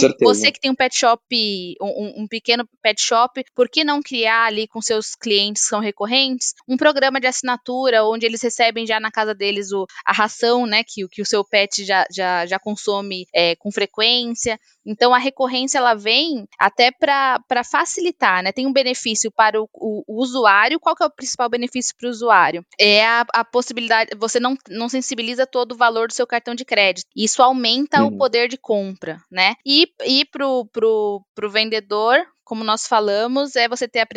você 0.48 0.52
que 0.52 0.60
tem 0.60 0.72
um 0.72 0.76
pet 0.76 0.98
shop, 0.98 1.76
um, 1.82 2.24
um, 2.24 2.28
pequeno 2.28 2.68
pet 2.82 3.02
shop, 3.02 3.44
por 3.54 3.70
que 3.70 3.84
não 3.84 4.02
criar 4.02 4.46
ali 4.46 4.68
com 4.68 4.82
seus 4.82 5.16
clientes 5.16 5.64
que 5.64 5.70
são 5.70 5.80
recorrentes 5.80 6.54
um 6.68 6.78
programa 6.78 7.20
de 7.20 7.28
assinatura 7.28 8.04
onde 8.06 8.26
eles 8.26 8.42
recebem 8.42 8.86
já 8.86 9.00
na 9.00 9.12
casa 9.12 9.34
deles 9.34 9.72
o, 9.72 9.86
a 10.06 10.14
ração, 10.14 10.66
né, 10.66 10.84
que, 10.84 11.08
que 11.08 11.22
o 11.22 11.26
seu 11.26 11.44
pet 11.44 11.86
já, 11.86 12.06
já, 12.12 12.46
já 12.46 12.60
consome 12.60 13.26
é, 13.34 13.56
com 13.56 13.72
frequência. 13.72 14.60
Então 14.88 15.14
a 15.14 15.18
recorrência 15.18 15.78
ela 15.78 15.94
vem 15.94 16.48
até 16.58 16.92
para 16.92 17.64
facilitar, 17.70 18.42
né? 18.42 18.54
Tem 18.54 18.66
um 18.66 18.74
benefício 18.74 19.30
para 19.30 19.62
o, 19.62 19.70
o, 19.74 20.04
o, 20.08 20.22
usuário. 20.22 20.80
Qual 20.80 20.96
que 20.96 21.04
é 21.04 21.06
o 21.06 21.12
principal 21.12 21.50
benefício 21.50 21.94
para 21.98 22.08
o 22.08 22.10
usuário? 22.10 22.66
É 22.80 23.06
a, 23.06 23.26
a, 23.34 23.46
possibilidade, 23.46 24.12
você 24.18 24.40
não, 24.40 24.56
não 24.70 24.88
sensibiliza 24.88 25.46
todo 25.46 25.74
o 25.74 25.78
valor 25.78 26.08
do 26.08 26.14
seu 26.14 26.26
cartão 26.26 26.56
de 26.56 26.64
crédito. 26.64 27.08
Isso 27.16 27.44
aumenta 27.44 28.02
uhum. 28.02 28.08
o 28.08 28.18
poder 28.18 28.48
de 28.48 28.58
compra, 28.58 29.22
né? 29.30 29.56
E, 29.66 29.88
e 30.06 30.26
pro, 30.26 30.66
pro 30.72 31.50
vendedor, 31.50 32.26
como 32.48 32.64
nós 32.64 32.88
falamos, 32.88 33.58
é 33.58 33.68
você 33.68 33.90
ter 33.90 34.00
a 34.00 34.08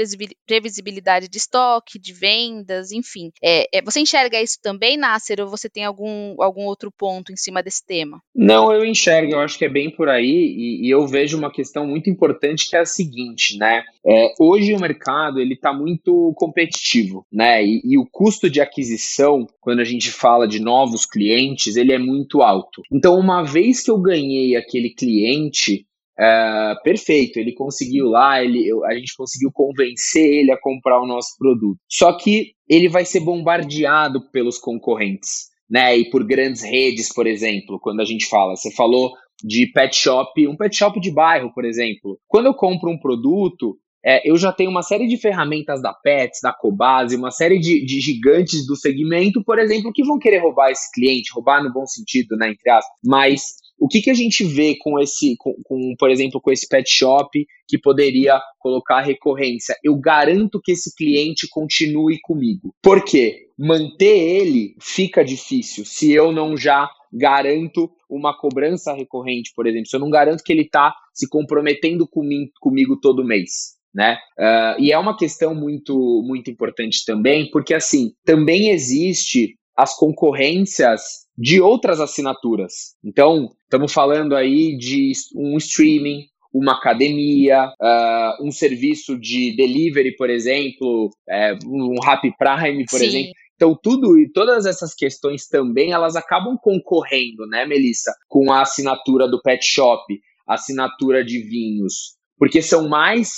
previsibilidade 0.46 1.28
de 1.28 1.36
estoque, 1.36 1.98
de 1.98 2.12
vendas, 2.12 2.92
enfim. 2.92 3.32
É, 3.42 3.66
é, 3.76 3.82
você 3.82 3.98
enxerga 3.98 4.40
isso 4.40 4.56
também, 4.62 4.96
Nasser, 4.96 5.40
ou 5.40 5.48
você 5.48 5.68
tem 5.68 5.84
algum, 5.84 6.40
algum 6.40 6.62
outro 6.62 6.92
ponto 6.96 7.32
em 7.32 7.36
cima 7.36 7.60
desse 7.60 7.84
tema? 7.84 8.22
Não, 8.32 8.72
eu 8.72 8.84
enxergo, 8.84 9.32
eu 9.32 9.40
acho 9.40 9.58
que 9.58 9.64
é 9.64 9.68
bem 9.68 9.90
por 9.90 10.08
aí, 10.08 10.30
e, 10.30 10.86
e 10.86 10.90
eu 10.90 11.04
vejo 11.08 11.36
uma 11.36 11.50
questão 11.50 11.84
muito 11.84 12.08
importante 12.08 12.70
que 12.70 12.76
é 12.76 12.80
a 12.80 12.86
seguinte, 12.86 13.58
né? 13.58 13.82
É, 14.06 14.32
hoje 14.38 14.72
o 14.72 14.80
mercado 14.80 15.40
ele 15.40 15.54
está 15.54 15.72
muito 15.72 16.32
competitivo, 16.36 17.26
né? 17.32 17.64
E, 17.64 17.82
e 17.84 17.98
o 17.98 18.06
custo 18.06 18.48
de 18.48 18.60
aquisição, 18.60 19.44
quando 19.60 19.80
a 19.80 19.84
gente 19.84 20.08
fala 20.12 20.46
de 20.46 20.60
novos 20.60 21.04
clientes, 21.04 21.74
ele 21.74 21.92
é 21.92 21.98
muito 21.98 22.42
alto. 22.42 22.80
Então, 22.92 23.18
uma 23.18 23.42
vez 23.42 23.82
que 23.82 23.90
eu 23.90 23.98
ganhei 23.98 24.54
aquele 24.54 24.90
cliente, 24.90 25.84
Uh, 26.20 26.82
perfeito, 26.82 27.38
ele 27.38 27.54
conseguiu 27.54 28.10
lá, 28.10 28.44
ele, 28.44 28.68
eu, 28.68 28.84
a 28.84 28.94
gente 28.94 29.16
conseguiu 29.16 29.50
convencer 29.50 30.22
ele 30.22 30.52
a 30.52 30.60
comprar 30.60 31.00
o 31.00 31.06
nosso 31.06 31.30
produto. 31.38 31.78
Só 31.88 32.12
que 32.12 32.52
ele 32.68 32.90
vai 32.90 33.06
ser 33.06 33.20
bombardeado 33.20 34.30
pelos 34.30 34.58
concorrentes, 34.58 35.46
né? 35.68 35.96
E 35.96 36.10
por 36.10 36.22
grandes 36.26 36.62
redes, 36.62 37.10
por 37.10 37.26
exemplo, 37.26 37.80
quando 37.80 38.00
a 38.00 38.04
gente 38.04 38.26
fala, 38.26 38.54
você 38.54 38.70
falou 38.70 39.12
de 39.42 39.66
pet 39.68 39.96
shop, 39.96 40.46
um 40.46 40.56
pet 40.56 40.76
shop 40.76 41.00
de 41.00 41.10
bairro, 41.10 41.54
por 41.54 41.64
exemplo. 41.64 42.18
Quando 42.28 42.46
eu 42.46 42.54
compro 42.54 42.90
um 42.90 42.98
produto, 42.98 43.78
é, 44.04 44.28
eu 44.28 44.36
já 44.36 44.52
tenho 44.52 44.70
uma 44.70 44.82
série 44.82 45.06
de 45.06 45.16
ferramentas 45.16 45.80
da 45.82 45.92
Pets, 45.92 46.40
da 46.42 46.52
Cobase, 46.52 47.16
uma 47.16 47.30
série 47.30 47.58
de, 47.58 47.84
de, 47.84 48.00
gigantes 48.00 48.66
do 48.66 48.76
segmento, 48.76 49.42
por 49.44 49.58
exemplo, 49.58 49.92
que 49.92 50.04
vão 50.04 50.18
querer 50.18 50.38
roubar 50.38 50.70
esse 50.70 50.90
cliente, 50.92 51.32
roubar 51.32 51.62
no 51.62 51.72
bom 51.72 51.86
sentido, 51.86 52.36
né, 52.36 52.50
entre 52.50 52.70
aspas, 52.70 52.98
mas 53.04 53.59
o 53.80 53.88
que, 53.88 54.02
que 54.02 54.10
a 54.10 54.14
gente 54.14 54.44
vê 54.44 54.76
com 54.76 55.00
esse, 55.00 55.34
com, 55.38 55.54
com, 55.64 55.94
por 55.98 56.10
exemplo, 56.10 56.38
com 56.38 56.52
esse 56.52 56.68
pet 56.68 56.88
shop 56.88 57.46
que 57.66 57.78
poderia 57.78 58.38
colocar 58.58 59.00
recorrência? 59.00 59.74
Eu 59.82 59.96
garanto 59.96 60.60
que 60.62 60.72
esse 60.72 60.94
cliente 60.94 61.48
continue 61.48 62.20
comigo. 62.20 62.74
Por 62.82 63.02
quê? 63.02 63.48
Manter 63.58 64.18
ele 64.18 64.74
fica 64.80 65.24
difícil 65.24 65.86
se 65.86 66.12
eu 66.12 66.30
não 66.30 66.56
já 66.56 66.90
garanto 67.10 67.90
uma 68.08 68.36
cobrança 68.36 68.92
recorrente, 68.92 69.52
por 69.56 69.66
exemplo. 69.66 69.86
Se 69.88 69.96
eu 69.96 70.00
não 70.00 70.10
garanto 70.10 70.44
que 70.44 70.52
ele 70.52 70.62
está 70.62 70.94
se 71.14 71.26
comprometendo 71.28 72.06
comigo, 72.06 72.52
comigo 72.60 73.00
todo 73.00 73.24
mês. 73.24 73.78
Né? 73.92 74.18
Uh, 74.38 74.80
e 74.80 74.92
é 74.92 74.98
uma 74.98 75.16
questão 75.16 75.52
muito, 75.52 76.22
muito 76.24 76.48
importante 76.48 77.04
também, 77.04 77.50
porque 77.50 77.74
assim, 77.74 78.12
também 78.24 78.70
existe 78.70 79.56
as 79.76 79.96
concorrências 79.96 81.26
de 81.40 81.58
outras 81.58 82.00
assinaturas. 82.00 82.94
Então, 83.02 83.48
estamos 83.62 83.90
falando 83.90 84.36
aí 84.36 84.76
de 84.76 85.12
um 85.34 85.56
streaming, 85.56 86.26
uma 86.52 86.74
academia, 86.74 87.66
uh, 87.80 88.46
um 88.46 88.50
serviço 88.50 89.18
de 89.18 89.56
delivery, 89.56 90.14
por 90.16 90.28
exemplo, 90.28 91.08
é, 91.26 91.54
um 91.64 91.94
Happy 92.04 92.30
Prime, 92.36 92.84
por 92.84 92.98
Sim. 92.98 93.06
exemplo. 93.06 93.32
Então, 93.56 93.78
tudo 93.82 94.18
e 94.18 94.30
todas 94.30 94.66
essas 94.66 94.94
questões 94.94 95.46
também, 95.48 95.92
elas 95.92 96.14
acabam 96.14 96.58
concorrendo, 96.60 97.46
né, 97.46 97.64
Melissa, 97.64 98.12
com 98.28 98.52
a 98.52 98.60
assinatura 98.60 99.26
do 99.26 99.40
pet 99.40 99.64
shop, 99.64 100.02
assinatura 100.46 101.24
de 101.24 101.38
vinhos, 101.40 102.16
porque 102.38 102.60
são 102.60 102.86
mais, 102.86 103.32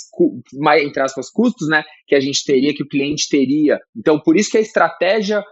mais, 0.53 0.83
entre 0.83 1.01
aspas, 1.01 1.29
custos, 1.29 1.69
né, 1.69 1.83
que 2.05 2.15
a 2.15 2.19
gente 2.19 2.43
teria, 2.43 2.73
que 2.73 2.83
o 2.83 2.87
cliente 2.87 3.29
teria. 3.29 3.79
Então, 3.95 4.19
por 4.19 4.35
isso 4.35 4.51
que 4.51 4.57
a 4.57 4.61
estratégia 4.61 5.43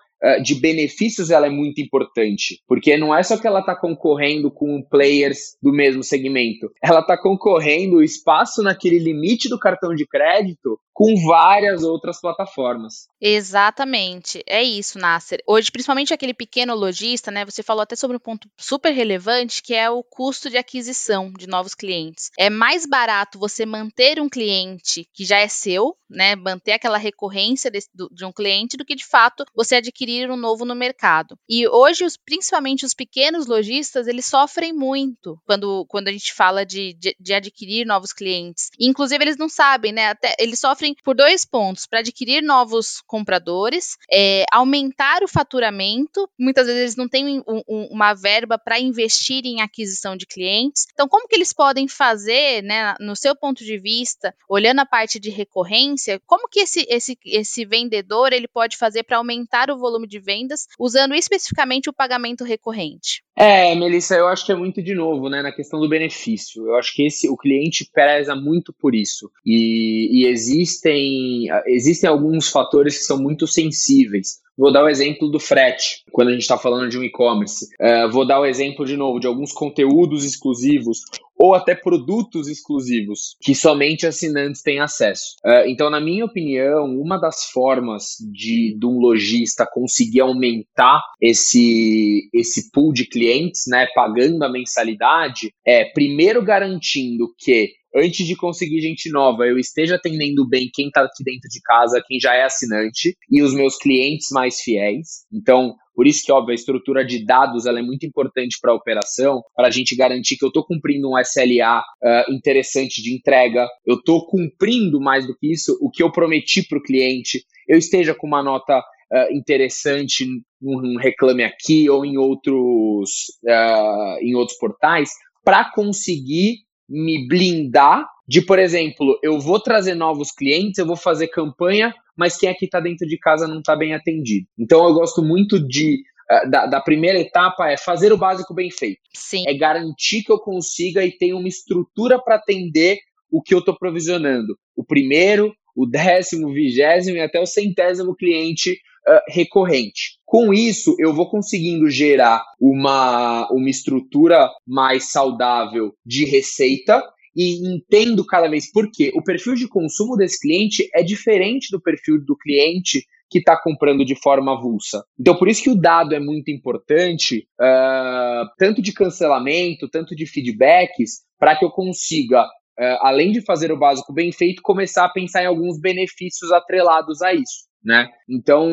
de 0.44 0.56
benefícios 0.56 1.30
ela 1.30 1.48
é 1.48 1.50
muito 1.50 1.82
importante, 1.82 2.62
porque 2.68 2.96
não 2.98 3.16
é 3.16 3.24
só 3.24 3.38
que 3.38 3.48
ela 3.48 3.62
está 3.62 3.76
concorrendo 3.76 4.52
com 4.52 4.82
players 4.82 5.58
do 5.62 5.72
mesmo 5.72 6.04
segmento, 6.04 6.72
ela 6.84 7.00
está 7.00 7.18
concorrendo 7.18 7.98
o 7.98 8.04
espaço 8.04 8.62
naquele 8.62 9.00
limite 9.00 9.50
do 9.50 9.60
cartão 9.60 9.96
de 9.96 10.06
crédito 10.06 10.80
com 10.94 11.16
várias 11.28 11.84
outras 11.84 12.20
plataformas. 12.20 13.08
Exatamente, 13.20 14.44
é 14.48 14.62
isso, 14.64 15.00
Nasser. 15.00 15.42
Hoje, 15.48 15.72
principalmente 15.72 16.14
aquele 16.14 16.34
pequeno 16.34 16.76
lojista, 16.76 17.32
né? 17.32 17.46
Você 17.46 17.64
falou 17.64 17.82
até 17.82 17.96
sobre 17.96 18.18
um 18.18 18.20
ponto 18.20 18.50
super 18.58 18.92
relevante 18.92 19.62
que 19.64 19.74
é 19.74 19.90
o 19.90 20.04
custo 20.04 20.50
de 20.50 20.58
aquisição 20.58 21.32
de 21.32 21.48
novos 21.48 21.74
clientes. 21.74 22.30
É 22.38 22.50
mais 22.50 22.86
barato 22.86 23.40
você 23.40 23.66
manter 23.66 24.20
um 24.20 24.30
cliente 24.30 25.08
que 25.14 25.24
já 25.26 25.38
é 25.38 25.48
seu, 25.48 25.96
né? 26.10 26.36
Manter 26.36 26.74
aquela 26.74 26.98
recorrência 26.98 27.72
de, 27.72 27.80
de 28.12 28.26
um 28.26 28.32
cliente 28.32 28.78
do 28.78 28.86
que 28.86 28.96
de 28.96 29.06
fato 29.06 29.46
você 29.56 29.76
adquirir 29.76 30.30
um 30.30 30.38
novo 30.38 30.66
no 30.66 30.76
mercado. 30.76 31.38
E 31.50 31.68
hoje, 31.68 32.04
os, 32.04 32.18
principalmente 32.18 32.86
os 32.86 32.94
pequenos 32.94 33.48
lojistas, 33.48 34.08
eles 34.08 34.26
sofrem 34.26 34.74
muito 34.74 35.40
quando, 35.46 35.86
quando 35.88 36.10
a 36.10 36.12
gente 36.12 36.34
fala 36.34 36.66
de, 36.66 36.94
de, 36.94 37.16
de 37.20 37.34
adquirir 37.34 37.86
novos 37.86 38.14
clientes. 38.14 38.70
Inclusive, 38.80 39.24
eles 39.24 39.38
não 39.38 39.50
sabem, 39.50 39.92
né? 39.92 40.10
Até 40.10 40.36
eles 40.40 40.60
sofrem 40.60 40.91
por 41.04 41.16
dois 41.16 41.46
pontos: 41.46 41.86
para 41.86 42.00
adquirir 42.00 42.42
novos 42.42 43.02
compradores, 43.08 43.98
é, 44.12 44.46
aumentar 44.52 45.24
o 45.24 45.28
faturamento. 45.28 46.30
Muitas 46.40 46.68
vezes 46.68 46.82
eles 46.82 46.96
não 46.96 47.08
têm 47.08 47.40
um, 47.40 47.62
um, 47.68 47.88
uma 47.92 48.14
verba 48.14 48.58
para 48.58 48.80
investir 48.80 49.46
em 49.46 49.62
aquisição 49.62 50.16
de 50.16 50.26
clientes. 50.26 50.88
Então, 50.94 51.08
como 51.08 51.28
que 51.28 51.36
eles 51.36 51.54
podem 51.54 51.88
fazer, 51.88 52.62
né, 52.64 52.96
no 53.00 53.16
seu 53.16 53.36
ponto 53.36 53.64
de 53.64 53.78
vista, 53.78 54.34
olhando 54.50 54.80
a 54.80 54.86
parte 54.86 55.20
de 55.20 55.30
recorrência, 55.30 56.22
como 56.26 56.48
que 56.48 56.62
esse, 56.62 56.86
esse, 56.90 57.18
esse 57.26 57.66
vendedor 57.66 58.34
ele 58.34 58.48
pode 58.48 58.78
fazer 58.78 59.04
para 59.04 59.18
aumentar 59.18 59.70
o 59.70 59.78
volume 59.78 60.08
de 60.08 60.20
vendas 60.20 60.68
usando 60.80 61.14
especificamente 61.16 61.90
o 61.90 61.94
pagamento 61.94 62.44
recorrente? 62.44 63.24
É, 63.36 63.74
Melissa, 63.76 64.16
eu 64.16 64.28
acho 64.28 64.46
que 64.46 64.52
é 64.52 64.56
muito 64.56 64.84
de 64.84 64.94
novo, 64.94 65.30
né, 65.30 65.42
na 65.42 65.52
questão 65.52 65.80
do 65.80 65.90
benefício. 65.90 66.68
Eu 66.68 66.76
acho 66.76 66.94
que 66.94 67.08
esse, 67.08 67.30
o 67.30 67.38
cliente 67.38 67.90
preza 67.92 68.36
muito 68.36 68.74
por 68.74 68.94
isso. 68.94 69.32
E, 69.46 70.10
e 70.12 70.28
existem, 70.28 71.48
existem 71.68 72.10
alguns 72.10 72.50
fatores 72.50 72.98
que 72.98 73.04
são 73.06 73.18
muito 73.18 73.48
sensíveis. 73.48 74.42
Vou 74.58 74.72
dar 74.72 74.84
o 74.84 74.90
exemplo 74.90 75.30
do 75.30 75.40
frete, 75.40 76.04
quando 76.12 76.28
a 76.28 76.32
gente 76.34 76.42
está 76.42 76.58
falando 76.58 76.90
de 76.90 77.00
um 77.00 77.04
e-commerce. 77.04 77.66
Uh, 77.80 78.12
vou 78.12 78.28
dar 78.28 78.42
o 78.42 78.46
exemplo 78.46 78.86
de 78.86 78.98
novo 78.98 79.20
de 79.20 79.26
alguns 79.26 79.52
conteúdos 79.52 80.26
exclusivos 80.26 81.00
ou 81.38 81.56
até 81.56 81.74
produtos 81.74 82.48
exclusivos 82.48 83.36
que 83.42 83.56
somente 83.56 84.06
assinantes 84.06 84.62
têm 84.62 84.80
acesso. 84.80 85.36
Uh, 85.44 85.68
então, 85.68 85.90
na 85.90 86.00
minha 86.00 86.26
opinião, 86.26 86.86
uma 86.86 87.18
das 87.18 87.46
formas 87.46 88.16
de, 88.32 88.78
de 88.78 88.86
um 88.86 89.00
lojista 89.00 89.68
conseguir 89.72 90.22
aumentar 90.22 91.02
esse, 91.20 92.30
esse 92.34 92.72
pool 92.72 92.94
de 92.94 93.06
clientes, 93.06 93.64
né, 93.68 93.88
pagando 93.96 94.44
a 94.44 94.52
mensalidade, 94.52 95.52
é 95.66 95.86
primeiro 95.86 96.44
garantindo 96.44 97.34
que 97.38 97.74
antes 97.96 98.26
de 98.26 98.36
conseguir 98.36 98.82
gente 98.82 99.10
nova, 99.12 99.46
eu 99.46 99.58
esteja 99.58 99.96
atendendo 99.96 100.48
bem 100.48 100.70
quem 100.74 100.88
está 100.88 101.02
aqui 101.02 101.24
dentro 101.24 101.50
de 101.50 101.62
casa, 101.62 102.04
quem 102.06 102.20
já 102.20 102.34
é 102.34 102.44
assinante, 102.44 103.16
e 103.30 103.42
os 103.42 103.54
meus 103.54 103.78
clientes 103.78 104.28
mais 104.32 104.62
fiéis. 104.62 105.26
Então, 105.32 105.76
por 105.94 106.08
isso 106.08 106.26
que, 106.26 106.32
óbvio, 106.32 106.52
a 106.52 106.56
estrutura 106.56 107.06
de 107.06 107.26
dados 107.26 107.66
ela 107.66 107.80
é 107.80 107.82
muito 107.82 108.06
importante 108.06 108.58
para 108.62 108.72
a 108.72 108.76
operação, 108.76 109.42
para 109.56 109.68
a 109.68 109.72
gente 109.72 109.96
garantir 109.96 110.38
que 110.38 110.46
eu 110.46 110.48
estou 110.48 110.66
cumprindo 110.66 111.10
um 111.10 111.20
SLA 111.20 111.80
uh, 111.80 111.84
ah, 112.04 112.26
interessante 112.30 113.02
de 113.02 113.14
entrega, 113.14 113.68
eu 113.86 113.96
estou 113.96 114.26
cumprindo 114.26 115.00
mais 115.00 115.28
do 115.28 115.38
que 115.38 115.52
isso, 115.52 115.78
o 115.82 115.90
que 115.92 116.02
eu 116.02 116.12
prometi 116.12 116.66
para 116.68 116.78
o 116.78 116.84
cliente, 116.84 117.44
eu 117.68 117.78
esteja 117.78 118.16
com 118.16 118.26
uma 118.26 118.42
nota 118.42 118.80
uh, 118.80 119.36
interessante 119.36 120.26
num 120.62 120.98
Reclame 120.98 121.44
Aqui 121.44 121.90
ou 121.90 122.06
em 122.06 122.18
outros, 122.18 123.26
uh, 123.44 124.18
em 124.22 124.34
outros 124.36 124.58
portais, 124.58 125.12
para 125.44 125.70
conseguir 125.72 126.60
me 126.92 127.28
blindar 127.28 128.06
de, 128.28 128.42
por 128.42 128.60
exemplo, 128.60 129.18
eu 129.24 129.40
vou 129.40 129.60
trazer 129.60 129.96
novos 129.96 130.32
clientes, 130.32 130.78
eu 130.78 130.86
vou 130.86 130.96
fazer 130.96 131.28
campanha, 131.28 131.94
mas 132.16 132.38
quem 132.38 132.50
aqui 132.50 132.66
está 132.66 132.80
dentro 132.80 133.08
de 133.08 133.18
casa 133.18 133.48
não 133.48 133.60
está 133.60 133.76
bem 133.76 133.94
atendido. 133.94 134.46
Então 134.60 134.86
eu 134.88 134.94
gosto 134.94 135.24
muito 135.24 135.60
de 135.60 136.02
eh, 136.30 136.48
da, 136.48 136.66
da, 136.66 136.80
primeira 136.80 137.20
etapa 137.20 137.70
é 137.70 137.78
fazer 137.78 138.14
o 138.14 138.18
básico 138.18 138.54
bem 138.54 138.70
feito. 138.70 139.02
Sim. 139.14 139.44
É 139.48 139.54
garantir 139.54 140.24
que 140.24 140.32
eu 140.32 140.40
consiga 140.40 141.04
e 141.04 141.12
tenha 141.12 141.36
uma 141.36 141.48
estrutura 141.48 142.22
para 142.22 142.36
atender 142.36 143.00
o 143.32 143.42
que 143.42 143.54
eu 143.54 143.60
estou 143.60 143.78
provisionando. 143.78 144.58
O 144.76 144.86
primeiro, 144.86 145.54
o 145.76 145.86
décimo, 145.86 146.48
o 146.48 146.54
vigésimo 146.54 147.18
e 147.18 147.22
até 147.22 147.40
o 147.40 147.46
centésimo 147.46 148.16
cliente 148.16 148.72
uh, 149.08 149.20
recorrente. 149.30 150.20
Com 150.32 150.54
isso, 150.54 150.96
eu 150.98 151.14
vou 151.14 151.30
conseguindo 151.30 151.90
gerar 151.90 152.42
uma, 152.58 153.52
uma 153.52 153.70
estrutura 153.70 154.50
mais 154.66 155.12
saudável 155.12 155.94
de 156.06 156.24
receita 156.24 157.04
e 157.36 157.56
entendo 157.68 158.26
cada 158.26 158.48
vez 158.48 158.72
por 158.72 158.90
quê. 158.90 159.12
O 159.14 159.22
perfil 159.22 159.56
de 159.56 159.68
consumo 159.68 160.16
desse 160.16 160.40
cliente 160.40 160.90
é 160.96 161.04
diferente 161.04 161.68
do 161.70 161.82
perfil 161.82 162.18
do 162.26 162.38
cliente 162.38 163.06
que 163.30 163.40
está 163.40 163.62
comprando 163.62 164.06
de 164.06 164.16
forma 164.16 164.58
avulsa. 164.58 165.04
Então, 165.20 165.36
por 165.36 165.50
isso 165.50 165.64
que 165.64 165.70
o 165.70 165.76
dado 165.76 166.16
é 166.16 166.20
muito 166.22 166.50
importante, 166.50 167.46
uh, 167.60 168.48
tanto 168.58 168.82
de 168.82 168.94
cancelamento, 168.94 169.90
tanto 169.90 170.16
de 170.16 170.26
feedbacks, 170.26 171.24
para 171.38 171.58
que 171.58 171.66
eu 171.66 171.72
consiga, 171.72 172.46
uh, 172.46 172.98
além 173.02 173.34
de 173.34 173.42
fazer 173.42 173.70
o 173.70 173.78
básico 173.78 174.14
bem 174.14 174.32
feito, 174.32 174.62
começar 174.64 175.04
a 175.04 175.12
pensar 175.12 175.44
em 175.44 175.48
alguns 175.48 175.78
benefícios 175.78 176.54
atrelados 176.54 177.22
a 177.22 177.34
isso 177.34 177.70
né? 177.84 178.08
Então, 178.30 178.70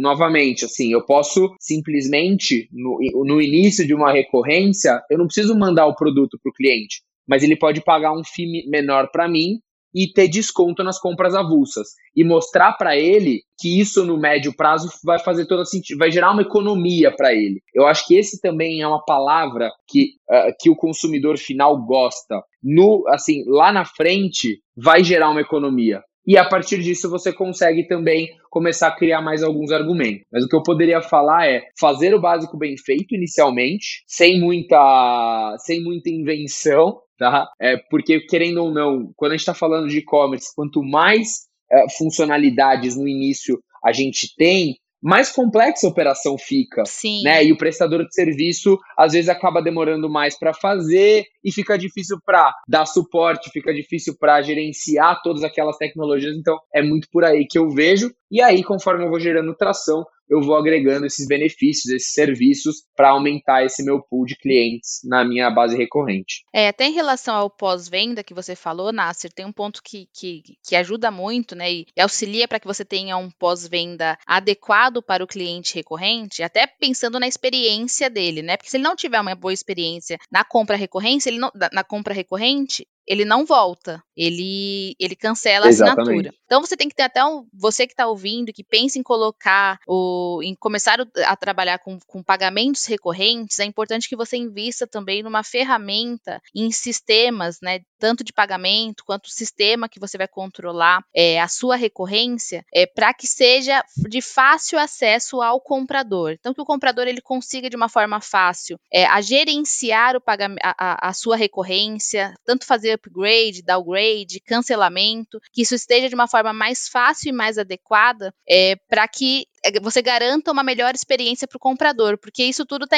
novamente, 0.00 0.64
assim, 0.64 0.92
eu 0.92 1.04
posso 1.04 1.54
simplesmente, 1.60 2.68
no, 2.72 2.98
no 3.24 3.40
início 3.40 3.86
de 3.86 3.94
uma 3.94 4.12
recorrência, 4.12 5.00
eu 5.10 5.18
não 5.18 5.26
preciso 5.26 5.58
mandar 5.58 5.86
o 5.86 5.94
produto 5.94 6.38
para 6.42 6.50
o 6.50 6.54
cliente, 6.54 7.02
mas 7.26 7.42
ele 7.42 7.56
pode 7.56 7.82
pagar 7.82 8.12
um 8.12 8.24
FII 8.24 8.68
menor 8.68 9.08
para 9.12 9.28
mim 9.28 9.60
e 9.94 10.06
ter 10.12 10.28
desconto 10.28 10.84
nas 10.84 10.98
compras 11.00 11.34
avulsas 11.34 11.88
e 12.14 12.24
mostrar 12.24 12.72
para 12.74 12.96
ele 12.96 13.42
que 13.58 13.80
isso 13.80 14.04
no 14.04 14.18
médio 14.18 14.54
prazo 14.54 14.88
vai 15.04 15.18
fazer 15.18 15.46
todo 15.46 15.66
sentido, 15.66 15.98
vai 15.98 16.10
gerar 16.10 16.32
uma 16.32 16.42
economia 16.42 17.14
para 17.14 17.34
ele. 17.34 17.60
Eu 17.74 17.86
acho 17.86 18.06
que 18.06 18.16
esse 18.16 18.40
também 18.40 18.80
é 18.80 18.86
uma 18.86 19.04
palavra 19.04 19.70
que, 19.88 20.12
uh, 20.30 20.54
que 20.60 20.70
o 20.70 20.76
consumidor 20.76 21.36
final 21.38 21.84
gosta. 21.84 22.40
No 22.62 23.04
assim, 23.08 23.42
lá 23.46 23.72
na 23.72 23.84
frente 23.84 24.60
vai 24.76 25.02
gerar 25.02 25.30
uma 25.30 25.40
economia 25.40 26.00
e 26.26 26.36
a 26.36 26.44
partir 26.44 26.78
disso 26.82 27.08
você 27.10 27.32
consegue 27.32 27.86
também 27.86 28.28
começar 28.50 28.88
a 28.88 28.96
criar 28.96 29.22
mais 29.22 29.42
alguns 29.42 29.72
argumentos. 29.72 30.24
Mas 30.30 30.44
o 30.44 30.48
que 30.48 30.56
eu 30.56 30.62
poderia 30.62 31.00
falar 31.00 31.48
é 31.48 31.62
fazer 31.78 32.14
o 32.14 32.20
básico 32.20 32.56
bem 32.56 32.76
feito 32.76 33.14
inicialmente, 33.14 34.02
sem 34.06 34.40
muita, 34.40 35.56
sem 35.58 35.82
muita 35.82 36.10
invenção, 36.10 37.00
tá? 37.18 37.48
É, 37.60 37.76
porque 37.90 38.20
querendo 38.20 38.64
ou 38.64 38.72
não, 38.72 39.12
quando 39.16 39.32
a 39.32 39.34
gente 39.34 39.40
está 39.40 39.54
falando 39.54 39.88
de 39.88 39.98
e-commerce, 39.98 40.54
quanto 40.54 40.82
mais 40.82 41.46
é, 41.70 41.88
funcionalidades 41.96 42.96
no 42.96 43.08
início 43.08 43.58
a 43.82 43.92
gente 43.92 44.34
tem, 44.36 44.76
mais 45.02 45.30
complexa 45.30 45.86
a 45.86 45.90
operação 45.90 46.36
fica. 46.38 46.84
Sim. 46.84 47.22
Né? 47.22 47.44
E 47.44 47.52
o 47.52 47.56
prestador 47.56 48.04
de 48.06 48.14
serviço 48.14 48.78
às 48.96 49.12
vezes 49.12 49.28
acaba 49.28 49.62
demorando 49.62 50.08
mais 50.08 50.38
para 50.38 50.52
fazer 50.52 51.24
e 51.44 51.52
fica 51.52 51.78
difícil 51.78 52.18
para 52.24 52.54
dar 52.68 52.86
suporte, 52.86 53.50
fica 53.50 53.72
difícil 53.72 54.14
para 54.18 54.42
gerenciar 54.42 55.20
todas 55.22 55.42
aquelas 55.42 55.76
tecnologias. 55.76 56.36
Então 56.36 56.58
é 56.74 56.82
muito 56.82 57.08
por 57.10 57.24
aí 57.24 57.46
que 57.46 57.58
eu 57.58 57.68
vejo. 57.70 58.10
E 58.30 58.40
aí, 58.40 58.62
conforme 58.62 59.04
eu 59.04 59.10
vou 59.10 59.18
gerando 59.18 59.56
tração, 59.56 60.04
eu 60.30 60.40
vou 60.40 60.56
agregando 60.56 61.04
esses 61.04 61.26
benefícios, 61.26 61.92
esses 61.92 62.12
serviços 62.12 62.84
para 62.96 63.10
aumentar 63.10 63.64
esse 63.64 63.84
meu 63.84 64.00
pool 64.00 64.24
de 64.24 64.36
clientes 64.36 65.00
na 65.04 65.24
minha 65.24 65.50
base 65.50 65.76
recorrente. 65.76 66.44
É, 66.52 66.68
até 66.68 66.86
em 66.86 66.92
relação 66.92 67.34
ao 67.34 67.50
pós-venda 67.50 68.22
que 68.22 68.32
você 68.32 68.54
falou, 68.54 68.92
Nasser, 68.92 69.32
tem 69.32 69.44
um 69.44 69.52
ponto 69.52 69.82
que, 69.82 70.08
que, 70.14 70.42
que 70.64 70.76
ajuda 70.76 71.10
muito, 71.10 71.56
né, 71.56 71.72
e 71.72 71.86
auxilia 71.98 72.46
para 72.46 72.60
que 72.60 72.66
você 72.66 72.84
tenha 72.84 73.16
um 73.16 73.30
pós-venda 73.30 74.16
adequado 74.24 75.02
para 75.02 75.24
o 75.24 75.26
cliente 75.26 75.74
recorrente, 75.74 76.42
até 76.42 76.66
pensando 76.66 77.18
na 77.18 77.26
experiência 77.26 78.08
dele, 78.08 78.42
né, 78.42 78.56
porque 78.56 78.70
se 78.70 78.76
ele 78.76 78.84
não 78.84 78.94
tiver 78.94 79.20
uma 79.20 79.34
boa 79.34 79.52
experiência 79.52 80.16
na 80.30 80.44
compra 80.44 80.76
recorrente, 80.76 81.28
ele 81.28 81.38
não, 81.38 81.50
na 81.72 81.82
compra 81.82 82.14
recorrente, 82.14 82.86
ele 83.06 83.24
não 83.24 83.44
volta, 83.44 84.02
ele 84.16 84.94
ele 84.98 85.16
cancela 85.16 85.66
a 85.66 85.68
Exatamente. 85.68 86.00
assinatura. 86.00 86.34
Então 86.44 86.60
você 86.60 86.76
tem 86.76 86.88
que 86.88 86.94
ter 86.94 87.04
até 87.04 87.24
um, 87.24 87.46
você 87.52 87.86
que 87.86 87.92
está 87.92 88.06
ouvindo, 88.06 88.52
que 88.52 88.64
pensa 88.64 88.98
em 88.98 89.02
colocar 89.02 89.78
o, 89.86 90.40
em 90.42 90.54
começar 90.54 90.98
a 91.24 91.36
trabalhar 91.36 91.78
com, 91.78 91.98
com 92.06 92.22
pagamentos 92.22 92.86
recorrentes, 92.86 93.58
é 93.60 93.64
importante 93.64 94.08
que 94.08 94.16
você 94.16 94.36
invista 94.36 94.86
também 94.86 95.22
numa 95.22 95.44
ferramenta 95.44 96.40
em 96.54 96.70
sistemas, 96.72 97.58
né, 97.62 97.80
tanto 97.98 98.24
de 98.24 98.32
pagamento 98.32 99.04
quanto 99.04 99.26
o 99.26 99.30
sistema 99.30 99.88
que 99.88 100.00
você 100.00 100.18
vai 100.18 100.26
controlar 100.26 101.04
é, 101.14 101.40
a 101.40 101.46
sua 101.48 101.76
recorrência, 101.76 102.64
é, 102.74 102.86
para 102.86 103.14
que 103.14 103.26
seja 103.26 103.84
de 104.08 104.20
fácil 104.20 104.78
acesso 104.78 105.40
ao 105.40 105.60
comprador. 105.60 106.32
Então 106.32 106.52
que 106.52 106.60
o 106.60 106.66
comprador 106.66 107.06
ele 107.06 107.20
consiga 107.20 107.70
de 107.70 107.76
uma 107.76 107.88
forma 107.88 108.20
fácil 108.20 108.78
é, 108.92 109.06
a 109.06 109.20
gerenciar 109.20 110.16
o 110.16 110.20
pagamento, 110.20 110.60
a, 110.64 111.08
a 111.08 111.12
sua 111.12 111.36
recorrência, 111.36 112.34
tanto 112.44 112.66
fazer 112.66 112.89
upgrade, 112.92 113.62
downgrade, 113.62 114.40
cancelamento, 114.40 115.40
que 115.52 115.62
isso 115.62 115.74
esteja 115.74 116.08
de 116.08 116.14
uma 116.14 116.28
forma 116.28 116.52
mais 116.52 116.88
fácil 116.88 117.30
e 117.30 117.32
mais 117.32 117.58
adequada 117.58 118.34
é, 118.48 118.76
para 118.88 119.06
que 119.08 119.46
você 119.82 120.00
garanta 120.00 120.52
uma 120.52 120.62
melhor 120.62 120.94
experiência 120.94 121.46
para 121.46 121.56
o 121.56 121.60
comprador, 121.60 122.18
porque 122.18 122.42
isso 122.42 122.64
tudo 122.64 122.86
tá 122.86 122.96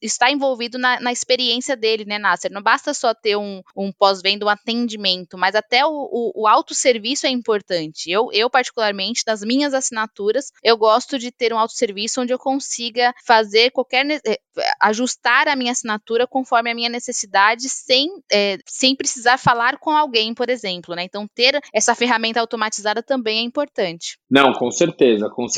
está 0.00 0.30
envolvido 0.30 0.78
na, 0.78 1.00
na, 1.00 1.12
experiência 1.12 1.76
dele, 1.76 2.04
né, 2.04 2.18
Nasser? 2.18 2.52
Não 2.52 2.62
basta 2.62 2.94
só 2.94 3.12
ter 3.12 3.36
um, 3.36 3.62
um 3.76 3.92
pós-venda, 3.92 4.46
um 4.46 4.48
atendimento, 4.48 5.36
mas 5.36 5.54
até 5.54 5.84
o, 5.84 5.90
o, 5.90 6.42
o 6.42 6.46
autosserviço 6.46 7.26
é 7.26 7.30
importante. 7.30 8.10
Eu, 8.10 8.30
eu, 8.32 8.48
particularmente, 8.48 9.22
nas 9.26 9.42
minhas 9.42 9.74
assinaturas, 9.74 10.52
eu 10.62 10.76
gosto 10.76 11.18
de 11.18 11.32
ter 11.32 11.52
um 11.52 11.58
autosserviço 11.58 12.20
onde 12.20 12.32
eu 12.32 12.38
consiga 12.38 13.12
fazer 13.24 13.70
qualquer. 13.70 14.06
Eh, 14.24 14.38
ajustar 14.80 15.48
a 15.48 15.56
minha 15.56 15.72
assinatura 15.72 16.26
conforme 16.26 16.70
a 16.70 16.74
minha 16.74 16.88
necessidade, 16.88 17.68
sem, 17.68 18.08
é, 18.32 18.58
sem 18.66 18.96
precisar 18.96 19.38
falar 19.38 19.78
com 19.78 19.90
alguém, 19.90 20.32
por 20.32 20.48
exemplo, 20.48 20.94
né? 20.94 21.02
Então, 21.02 21.28
ter 21.28 21.60
essa 21.74 21.94
ferramenta 21.94 22.40
automatizada 22.40 23.02
também 23.02 23.38
é 23.38 23.42
importante. 23.42 24.18
Não, 24.30 24.52
com 24.52 24.70
certeza, 24.70 25.28
com 25.28 25.46
certeza. 25.46 25.55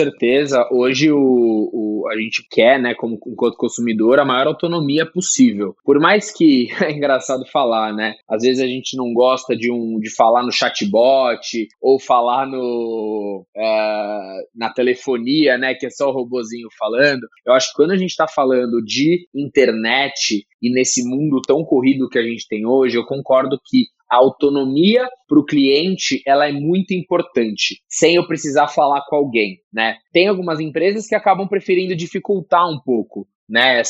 Hoje 0.71 1.11
o, 1.11 1.19
o, 1.19 2.09
a 2.11 2.17
gente 2.21 2.47
quer, 2.51 2.81
né, 2.81 2.95
como 2.95 3.19
enquanto 3.27 3.57
consumidor, 3.57 4.19
a 4.19 4.25
maior 4.25 4.47
autonomia 4.47 5.05
possível. 5.05 5.75
Por 5.85 6.01
mais 6.01 6.31
que 6.31 6.69
é 6.83 6.93
engraçado 6.93 7.45
falar, 7.47 7.93
né? 7.93 8.15
Às 8.29 8.43
vezes 8.43 8.63
a 8.63 8.67
gente 8.67 8.97
não 8.97 9.13
gosta 9.13 9.57
de 9.57 9.71
um 9.71 9.99
de 9.99 10.15
falar 10.15 10.43
no 10.43 10.53
chatbot 10.53 11.69
ou 11.81 11.99
falar 11.99 12.47
no 12.47 13.45
é, 13.57 14.43
na 14.55 14.73
telefonia, 14.73 15.59
né? 15.59 15.75
Que 15.75 15.87
é 15.87 15.91
só 15.91 16.09
o 16.09 16.13
robozinho 16.13 16.69
falando. 16.79 17.27
Eu 17.47 17.53
acho 17.53 17.71
que 17.71 17.77
quando 17.77 17.93
a 17.93 17.97
gente 17.97 18.11
está 18.11 18.27
falando 18.29 18.83
de 18.83 19.27
internet 19.35 20.47
e 20.63 20.73
nesse 20.73 21.03
mundo 21.09 21.41
tão 21.47 21.65
corrido 21.65 22.09
que 22.09 22.19
a 22.19 22.23
gente 22.23 22.47
tem 22.49 22.67
hoje, 22.67 22.97
eu 22.97 23.05
concordo 23.05 23.59
que 23.65 23.87
a 24.11 24.17
autonomia 24.17 25.07
para 25.29 25.39
o 25.39 25.45
cliente 25.45 26.23
ela 26.27 26.49
é 26.49 26.53
muito 26.53 26.93
importante, 26.93 27.83
sem 27.89 28.15
eu 28.15 28.27
precisar 28.27 28.69
falar 28.69 29.05
com 29.07 29.17
alguém, 29.17 29.59
né? 29.73 29.97
Tem 30.13 30.29
algumas 30.29 30.61
empresas 30.61 31.07
que 31.07 31.15
acabam 31.15 31.47
preferindo 31.47 31.95
dificultar 31.95 32.69
um 32.69 32.81
pouco, 32.81 33.29
né? 33.49 33.83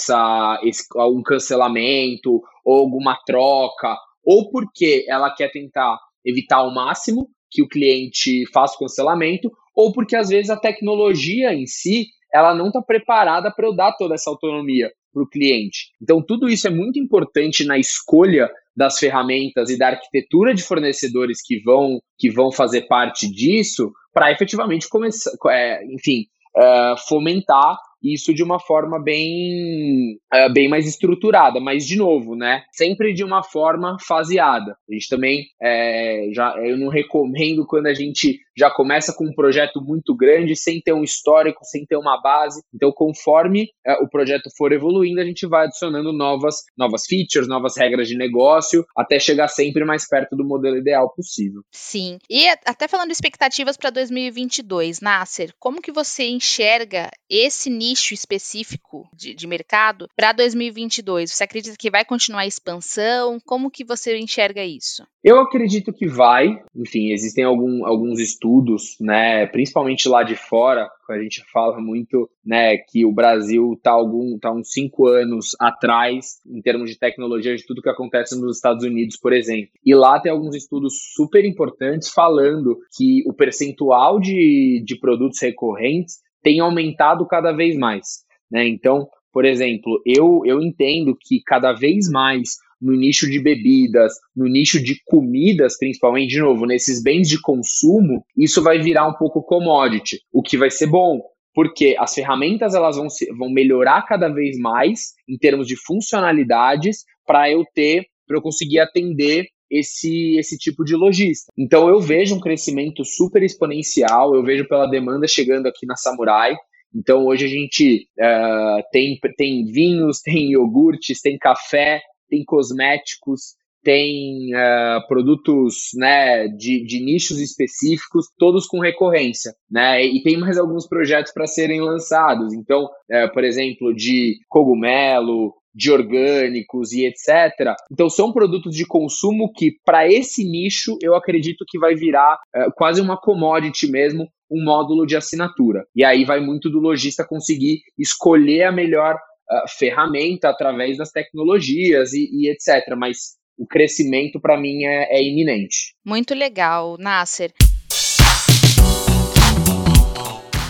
Um 0.96 1.22
cancelamento 1.22 2.42
ou 2.64 2.78
alguma 2.80 3.16
troca, 3.24 3.96
ou 4.24 4.50
porque 4.50 5.04
ela 5.08 5.34
quer 5.34 5.50
tentar 5.50 5.98
evitar 6.24 6.56
ao 6.56 6.74
máximo 6.74 7.28
que 7.50 7.62
o 7.62 7.68
cliente 7.68 8.44
faça 8.52 8.74
o 8.74 8.80
cancelamento, 8.80 9.50
ou 9.74 9.92
porque 9.92 10.16
às 10.16 10.28
vezes 10.28 10.50
a 10.50 10.56
tecnologia 10.56 11.54
em 11.54 11.66
si 11.66 12.08
ela 12.34 12.54
não 12.54 12.66
está 12.66 12.82
preparada 12.82 13.50
para 13.50 13.66
eu 13.66 13.74
dar 13.74 13.92
toda 13.92 14.14
essa 14.14 14.28
autonomia 14.28 14.90
para 15.14 15.22
o 15.22 15.28
cliente. 15.28 15.90
Então, 16.02 16.22
tudo 16.22 16.46
isso 16.46 16.66
é 16.66 16.70
muito 16.70 16.98
importante 16.98 17.64
na 17.64 17.78
escolha 17.78 18.50
das 18.78 18.96
ferramentas 18.98 19.68
e 19.68 19.76
da 19.76 19.88
arquitetura 19.88 20.54
de 20.54 20.62
fornecedores 20.62 21.38
que 21.44 21.60
vão, 21.62 21.98
que 22.16 22.30
vão 22.30 22.52
fazer 22.52 22.82
parte 22.82 23.28
disso 23.28 23.90
para 24.14 24.30
efetivamente 24.30 24.88
começar, 24.88 25.32
é, 25.50 25.84
enfim, 25.92 26.26
é, 26.56 26.94
fomentar 27.08 27.76
isso 28.02 28.32
de 28.34 28.42
uma 28.42 28.60
forma 28.60 29.02
bem, 29.02 30.18
uh, 30.32 30.52
bem 30.52 30.68
mais 30.68 30.86
estruturada, 30.86 31.60
mas 31.60 31.86
de 31.86 31.96
novo, 31.96 32.34
né? 32.34 32.62
Sempre 32.72 33.12
de 33.12 33.24
uma 33.24 33.42
forma 33.42 33.96
faseada. 34.06 34.76
A 34.88 34.92
gente 34.92 35.08
também 35.08 35.46
é, 35.60 36.28
já 36.32 36.54
eu 36.58 36.76
não 36.76 36.88
recomendo 36.88 37.66
quando 37.66 37.86
a 37.86 37.94
gente 37.94 38.38
já 38.58 38.68
começa 38.68 39.14
com 39.14 39.24
um 39.24 39.32
projeto 39.32 39.80
muito 39.80 40.14
grande, 40.16 40.56
sem 40.56 40.80
ter 40.80 40.92
um 40.92 41.04
histórico, 41.04 41.60
sem 41.62 41.86
ter 41.86 41.96
uma 41.96 42.20
base. 42.20 42.60
Então, 42.74 42.90
conforme 42.92 43.68
é, 43.86 43.92
o 44.02 44.08
projeto 44.08 44.50
for 44.56 44.72
evoluindo, 44.72 45.20
a 45.20 45.24
gente 45.24 45.46
vai 45.46 45.66
adicionando 45.66 46.12
novas, 46.12 46.56
novas 46.76 47.04
features, 47.06 47.46
novas 47.46 47.76
regras 47.76 48.08
de 48.08 48.16
negócio, 48.16 48.84
até 48.96 49.20
chegar 49.20 49.46
sempre 49.46 49.84
mais 49.84 50.08
perto 50.08 50.34
do 50.34 50.44
modelo 50.44 50.76
ideal 50.76 51.12
possível. 51.14 51.62
Sim. 51.72 52.18
E 52.28 52.48
até 52.66 52.88
falando 52.88 53.12
expectativas 53.12 53.76
para 53.76 53.90
2022, 53.90 55.00
Nasser, 55.00 55.52
como 55.60 55.80
que 55.80 55.92
você 55.92 56.24
enxerga 56.28 57.10
esse 57.30 57.70
nicho 57.88 58.12
específico 58.12 59.08
de, 59.14 59.34
de 59.34 59.46
mercado 59.46 60.08
para 60.14 60.32
2022? 60.32 61.32
Você 61.32 61.44
acredita 61.44 61.76
que 61.78 61.90
vai 61.90 62.04
continuar 62.04 62.42
a 62.42 62.46
expansão? 62.46 63.38
Como 63.44 63.70
que 63.70 63.84
você 63.84 64.16
enxerga 64.18 64.62
isso? 64.64 65.06
Eu 65.24 65.40
acredito 65.40 65.92
que 65.92 66.06
vai. 66.06 66.62
Enfim, 66.74 67.12
existem 67.12 67.44
algum, 67.44 67.86
alguns 67.86 68.20
estudos, 68.20 68.96
né, 69.00 69.46
principalmente 69.46 70.08
lá 70.08 70.22
de 70.22 70.36
fora, 70.36 70.88
a 71.10 71.22
gente 71.22 71.42
fala 71.50 71.80
muito, 71.80 72.28
né, 72.44 72.76
que 72.76 73.04
o 73.04 73.12
Brasil 73.12 73.72
está 73.72 73.96
tá 74.40 74.52
uns 74.52 74.70
cinco 74.70 75.06
anos 75.06 75.56
atrás 75.58 76.38
em 76.46 76.60
termos 76.60 76.90
de 76.90 76.98
tecnologia 76.98 77.56
de 77.56 77.64
tudo 77.64 77.80
que 77.80 77.88
acontece 77.88 78.38
nos 78.38 78.56
Estados 78.56 78.84
Unidos, 78.84 79.16
por 79.16 79.32
exemplo. 79.32 79.70
E 79.84 79.94
lá 79.94 80.20
tem 80.20 80.30
alguns 80.30 80.54
estudos 80.54 80.94
super 81.14 81.44
importantes 81.44 82.10
falando 82.10 82.78
que 82.96 83.22
o 83.26 83.32
percentual 83.32 84.20
de, 84.20 84.82
de 84.84 84.98
produtos 84.98 85.40
recorrentes 85.40 86.18
tem 86.42 86.60
aumentado 86.60 87.26
cada 87.26 87.52
vez 87.52 87.76
mais. 87.76 88.24
Né? 88.50 88.66
Então, 88.66 89.08
por 89.32 89.44
exemplo, 89.44 90.00
eu, 90.04 90.42
eu 90.44 90.60
entendo 90.60 91.16
que 91.20 91.40
cada 91.44 91.72
vez 91.72 92.10
mais 92.10 92.56
no 92.80 92.94
nicho 92.94 93.28
de 93.28 93.40
bebidas, 93.40 94.12
no 94.34 94.46
nicho 94.46 94.82
de 94.82 95.02
comidas, 95.04 95.76
principalmente, 95.76 96.30
de 96.30 96.40
novo, 96.40 96.64
nesses 96.64 97.02
bens 97.02 97.28
de 97.28 97.40
consumo, 97.40 98.24
isso 98.36 98.62
vai 98.62 98.78
virar 98.78 99.06
um 99.08 99.14
pouco 99.14 99.42
commodity, 99.42 100.20
o 100.32 100.42
que 100.42 100.56
vai 100.56 100.70
ser 100.70 100.86
bom, 100.86 101.20
porque 101.52 101.96
as 101.98 102.14
ferramentas 102.14 102.74
elas 102.74 102.96
vão, 102.96 103.10
se, 103.10 103.26
vão 103.34 103.50
melhorar 103.50 104.02
cada 104.02 104.28
vez 104.28 104.56
mais 104.58 105.14
em 105.28 105.36
termos 105.36 105.66
de 105.66 105.76
funcionalidades 105.76 107.04
para 107.26 107.50
eu 107.50 107.64
ter, 107.74 108.06
para 108.26 108.36
eu 108.36 108.42
conseguir 108.42 108.78
atender 108.78 109.46
esse, 109.70 110.36
esse 110.38 110.56
tipo 110.56 110.84
de 110.84 110.94
lojista. 110.96 111.52
Então 111.56 111.88
eu 111.88 112.00
vejo 112.00 112.34
um 112.34 112.40
crescimento 112.40 113.04
super 113.04 113.42
exponencial, 113.42 114.34
eu 114.34 114.42
vejo 114.42 114.66
pela 114.68 114.86
demanda 114.86 115.26
chegando 115.26 115.66
aqui 115.66 115.86
na 115.86 115.96
Samurai. 115.96 116.56
Então 116.94 117.26
hoje 117.26 117.44
a 117.44 117.48
gente 117.48 118.08
uh, 118.18 118.82
tem, 118.90 119.18
tem 119.36 119.64
vinhos, 119.66 120.20
tem 120.22 120.52
iogurtes, 120.52 121.20
tem 121.20 121.38
café, 121.38 122.00
tem 122.28 122.44
cosméticos, 122.44 123.57
tem 123.82 124.54
uh, 124.54 125.06
produtos 125.06 125.90
né, 125.94 126.48
de, 126.48 126.84
de, 126.84 127.00
nichos 127.04 127.40
específicos, 127.40 128.26
todos 128.38 128.66
com 128.66 128.80
recorrência, 128.80 129.52
né? 129.70 130.04
E 130.04 130.22
tem 130.22 130.36
mais 130.36 130.58
alguns 130.58 130.86
projetos 130.86 131.32
para 131.32 131.46
serem 131.46 131.80
lançados. 131.80 132.52
Então, 132.52 132.84
uh, 132.84 133.32
por 133.32 133.44
exemplo, 133.44 133.94
de 133.94 134.38
cogumelo, 134.48 135.54
de 135.78 135.92
orgânicos 135.92 136.92
e 136.92 137.06
etc. 137.06 137.74
Então 137.90 138.10
são 138.10 138.32
produtos 138.32 138.74
de 138.74 138.84
consumo 138.84 139.52
que 139.52 139.76
para 139.84 140.08
esse 140.08 140.44
nicho 140.44 140.98
eu 141.00 141.14
acredito 141.14 141.64
que 141.68 141.78
vai 141.78 141.94
virar 141.94 142.34
uh, 142.34 142.72
quase 142.74 143.00
uma 143.00 143.16
commodity 143.16 143.88
mesmo, 143.88 144.28
um 144.50 144.64
módulo 144.64 145.06
de 145.06 145.16
assinatura. 145.16 145.84
E 145.94 146.04
aí 146.04 146.24
vai 146.24 146.40
muito 146.40 146.68
do 146.68 146.80
lojista 146.80 147.24
conseguir 147.24 147.80
escolher 147.96 148.64
a 148.64 148.72
melhor 148.72 149.14
uh, 149.14 149.68
ferramenta 149.78 150.48
através 150.48 150.98
das 150.98 151.10
tecnologias 151.10 152.12
e, 152.12 152.28
e 152.32 152.50
etc. 152.50 152.96
Mas 152.96 153.38
o 153.58 153.66
crescimento 153.66 154.40
para 154.40 154.58
mim 154.58 154.84
é, 154.84 155.18
é 155.18 155.22
iminente. 155.22 155.94
Muito 156.04 156.34
legal, 156.34 156.96
Nasser. 156.98 157.52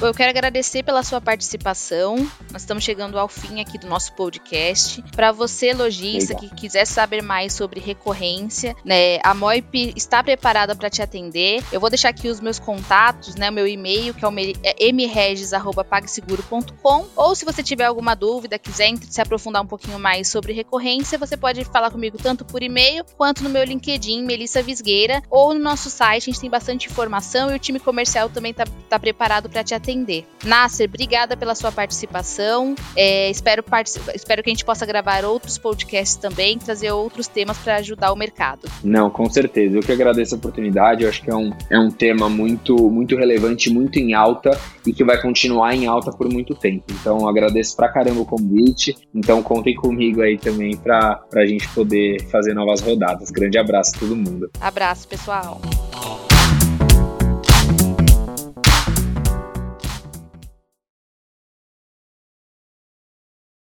Eu 0.00 0.14
quero 0.14 0.30
agradecer 0.30 0.84
pela 0.84 1.02
sua 1.02 1.20
participação. 1.20 2.18
Nós 2.52 2.62
estamos 2.62 2.84
chegando 2.84 3.18
ao 3.18 3.26
fim 3.26 3.61
aqui 3.61 3.76
do 3.76 3.88
nosso 3.88 4.12
podcast. 4.12 5.02
Para 5.11 5.32
você, 5.32 5.74
lojista, 5.74 6.37
que 6.37 6.48
quiser 6.54 6.84
saber 6.84 7.20
mais 7.20 7.52
sobre 7.52 7.80
recorrência, 7.80 8.76
né, 8.84 9.18
a 9.24 9.34
Moip 9.34 9.92
está 9.96 10.22
preparada 10.22 10.76
para 10.76 10.88
te 10.88 11.02
atender. 11.02 11.64
Eu 11.72 11.80
vou 11.80 11.90
deixar 11.90 12.11
aqui 12.11 12.28
os 12.28 12.40
meus 12.40 12.61
contatos, 12.61 13.34
né, 13.34 13.50
o 13.50 13.52
meu 13.52 13.66
e-mail, 13.66 14.14
que 14.14 14.24
é 14.24 14.28
o 14.28 14.32
é 14.62 14.92
mregis@pagseguro.com, 14.92 17.06
ou 17.16 17.34
se 17.34 17.44
você 17.44 17.61
tiver 17.61 17.87
alguma 17.87 18.14
dúvida, 18.14 18.56
quiser 18.56 18.96
se 18.98 19.20
aprofundar 19.20 19.62
um 19.62 19.66
pouquinho 19.66 19.98
mais 19.98 20.28
sobre 20.28 20.52
recorrência, 20.52 21.18
você 21.18 21.37
pode 21.37 21.64
falar 21.64 21.90
comigo 21.90 22.16
tanto 22.22 22.44
por 22.44 22.62
e-mail 22.62 23.04
quanto 23.16 23.42
no 23.42 23.50
meu 23.50 23.64
LinkedIn, 23.64 24.22
Melissa 24.22 24.62
Visgueira, 24.62 25.20
ou 25.28 25.52
no 25.52 25.58
nosso 25.58 25.90
site, 25.90 26.22
a 26.22 26.26
gente 26.32 26.40
tem 26.40 26.48
bastante 26.48 26.88
informação 26.88 27.50
e 27.50 27.56
o 27.56 27.58
time 27.58 27.80
comercial 27.80 28.28
também 28.28 28.52
está 28.52 28.64
tá 28.88 28.96
preparado 28.96 29.50
para 29.50 29.64
te 29.64 29.74
atender 29.74 29.88
atender. 29.88 30.27
Nasser, 30.44 30.87
obrigada 30.87 31.37
pela 31.37 31.55
sua 31.55 31.72
participação. 31.72 32.74
É, 32.94 33.31
espero, 33.31 33.64
espero 34.14 34.42
que 34.42 34.51
a 34.51 34.53
gente 34.53 34.64
possa 34.64 34.85
gravar 34.85 35.24
outros 35.24 35.57
podcasts 35.57 36.16
também, 36.16 36.59
trazer 36.59 36.92
outros 36.92 37.27
temas 37.27 37.57
para 37.59 37.77
ajudar 37.77 38.12
o 38.12 38.16
mercado. 38.16 38.68
Não, 38.85 39.09
com 39.09 39.29
certeza. 39.31 39.77
Eu 39.77 39.81
que 39.81 39.90
agradeço 39.90 40.35
a 40.35 40.38
oportunidade. 40.38 41.05
Eu 41.05 41.09
acho 41.09 41.22
que 41.22 41.31
é 41.31 41.35
um, 41.35 41.53
é 41.70 41.79
um 41.79 41.90
tema 41.90 42.29
muito, 42.29 42.77
muito 42.90 43.16
relevante, 43.16 43.70
muito 43.70 43.98
em 43.98 44.12
alta 44.12 44.51
e 44.87 44.92
que 44.92 45.03
vai 45.03 45.20
continuar 45.20 45.74
em 45.74 45.87
alta 45.87 46.11
por 46.12 46.31
muito 46.31 46.55
tempo. 46.55 46.85
Então, 46.90 47.27
agradeço 47.27 47.74
pra 47.77 47.88
caramba 47.88 48.20
o 48.20 48.27
convite. 48.27 48.96
Então, 49.14 49.42
contem 49.42 49.74
comigo 49.74 50.20
aí 50.20 50.38
também 50.38 50.77
para 50.77 51.22
a 51.35 51.46
gente 51.46 51.66
poder 51.70 52.22
fazer 52.31 52.53
novas 52.53 52.81
rodadas. 52.81 53.31
Grande 53.31 53.59
abraço 53.59 53.96
a 53.96 53.98
todo 54.01 54.14
mundo. 54.14 54.51
Abraço, 54.61 55.09
pessoal. 55.09 55.61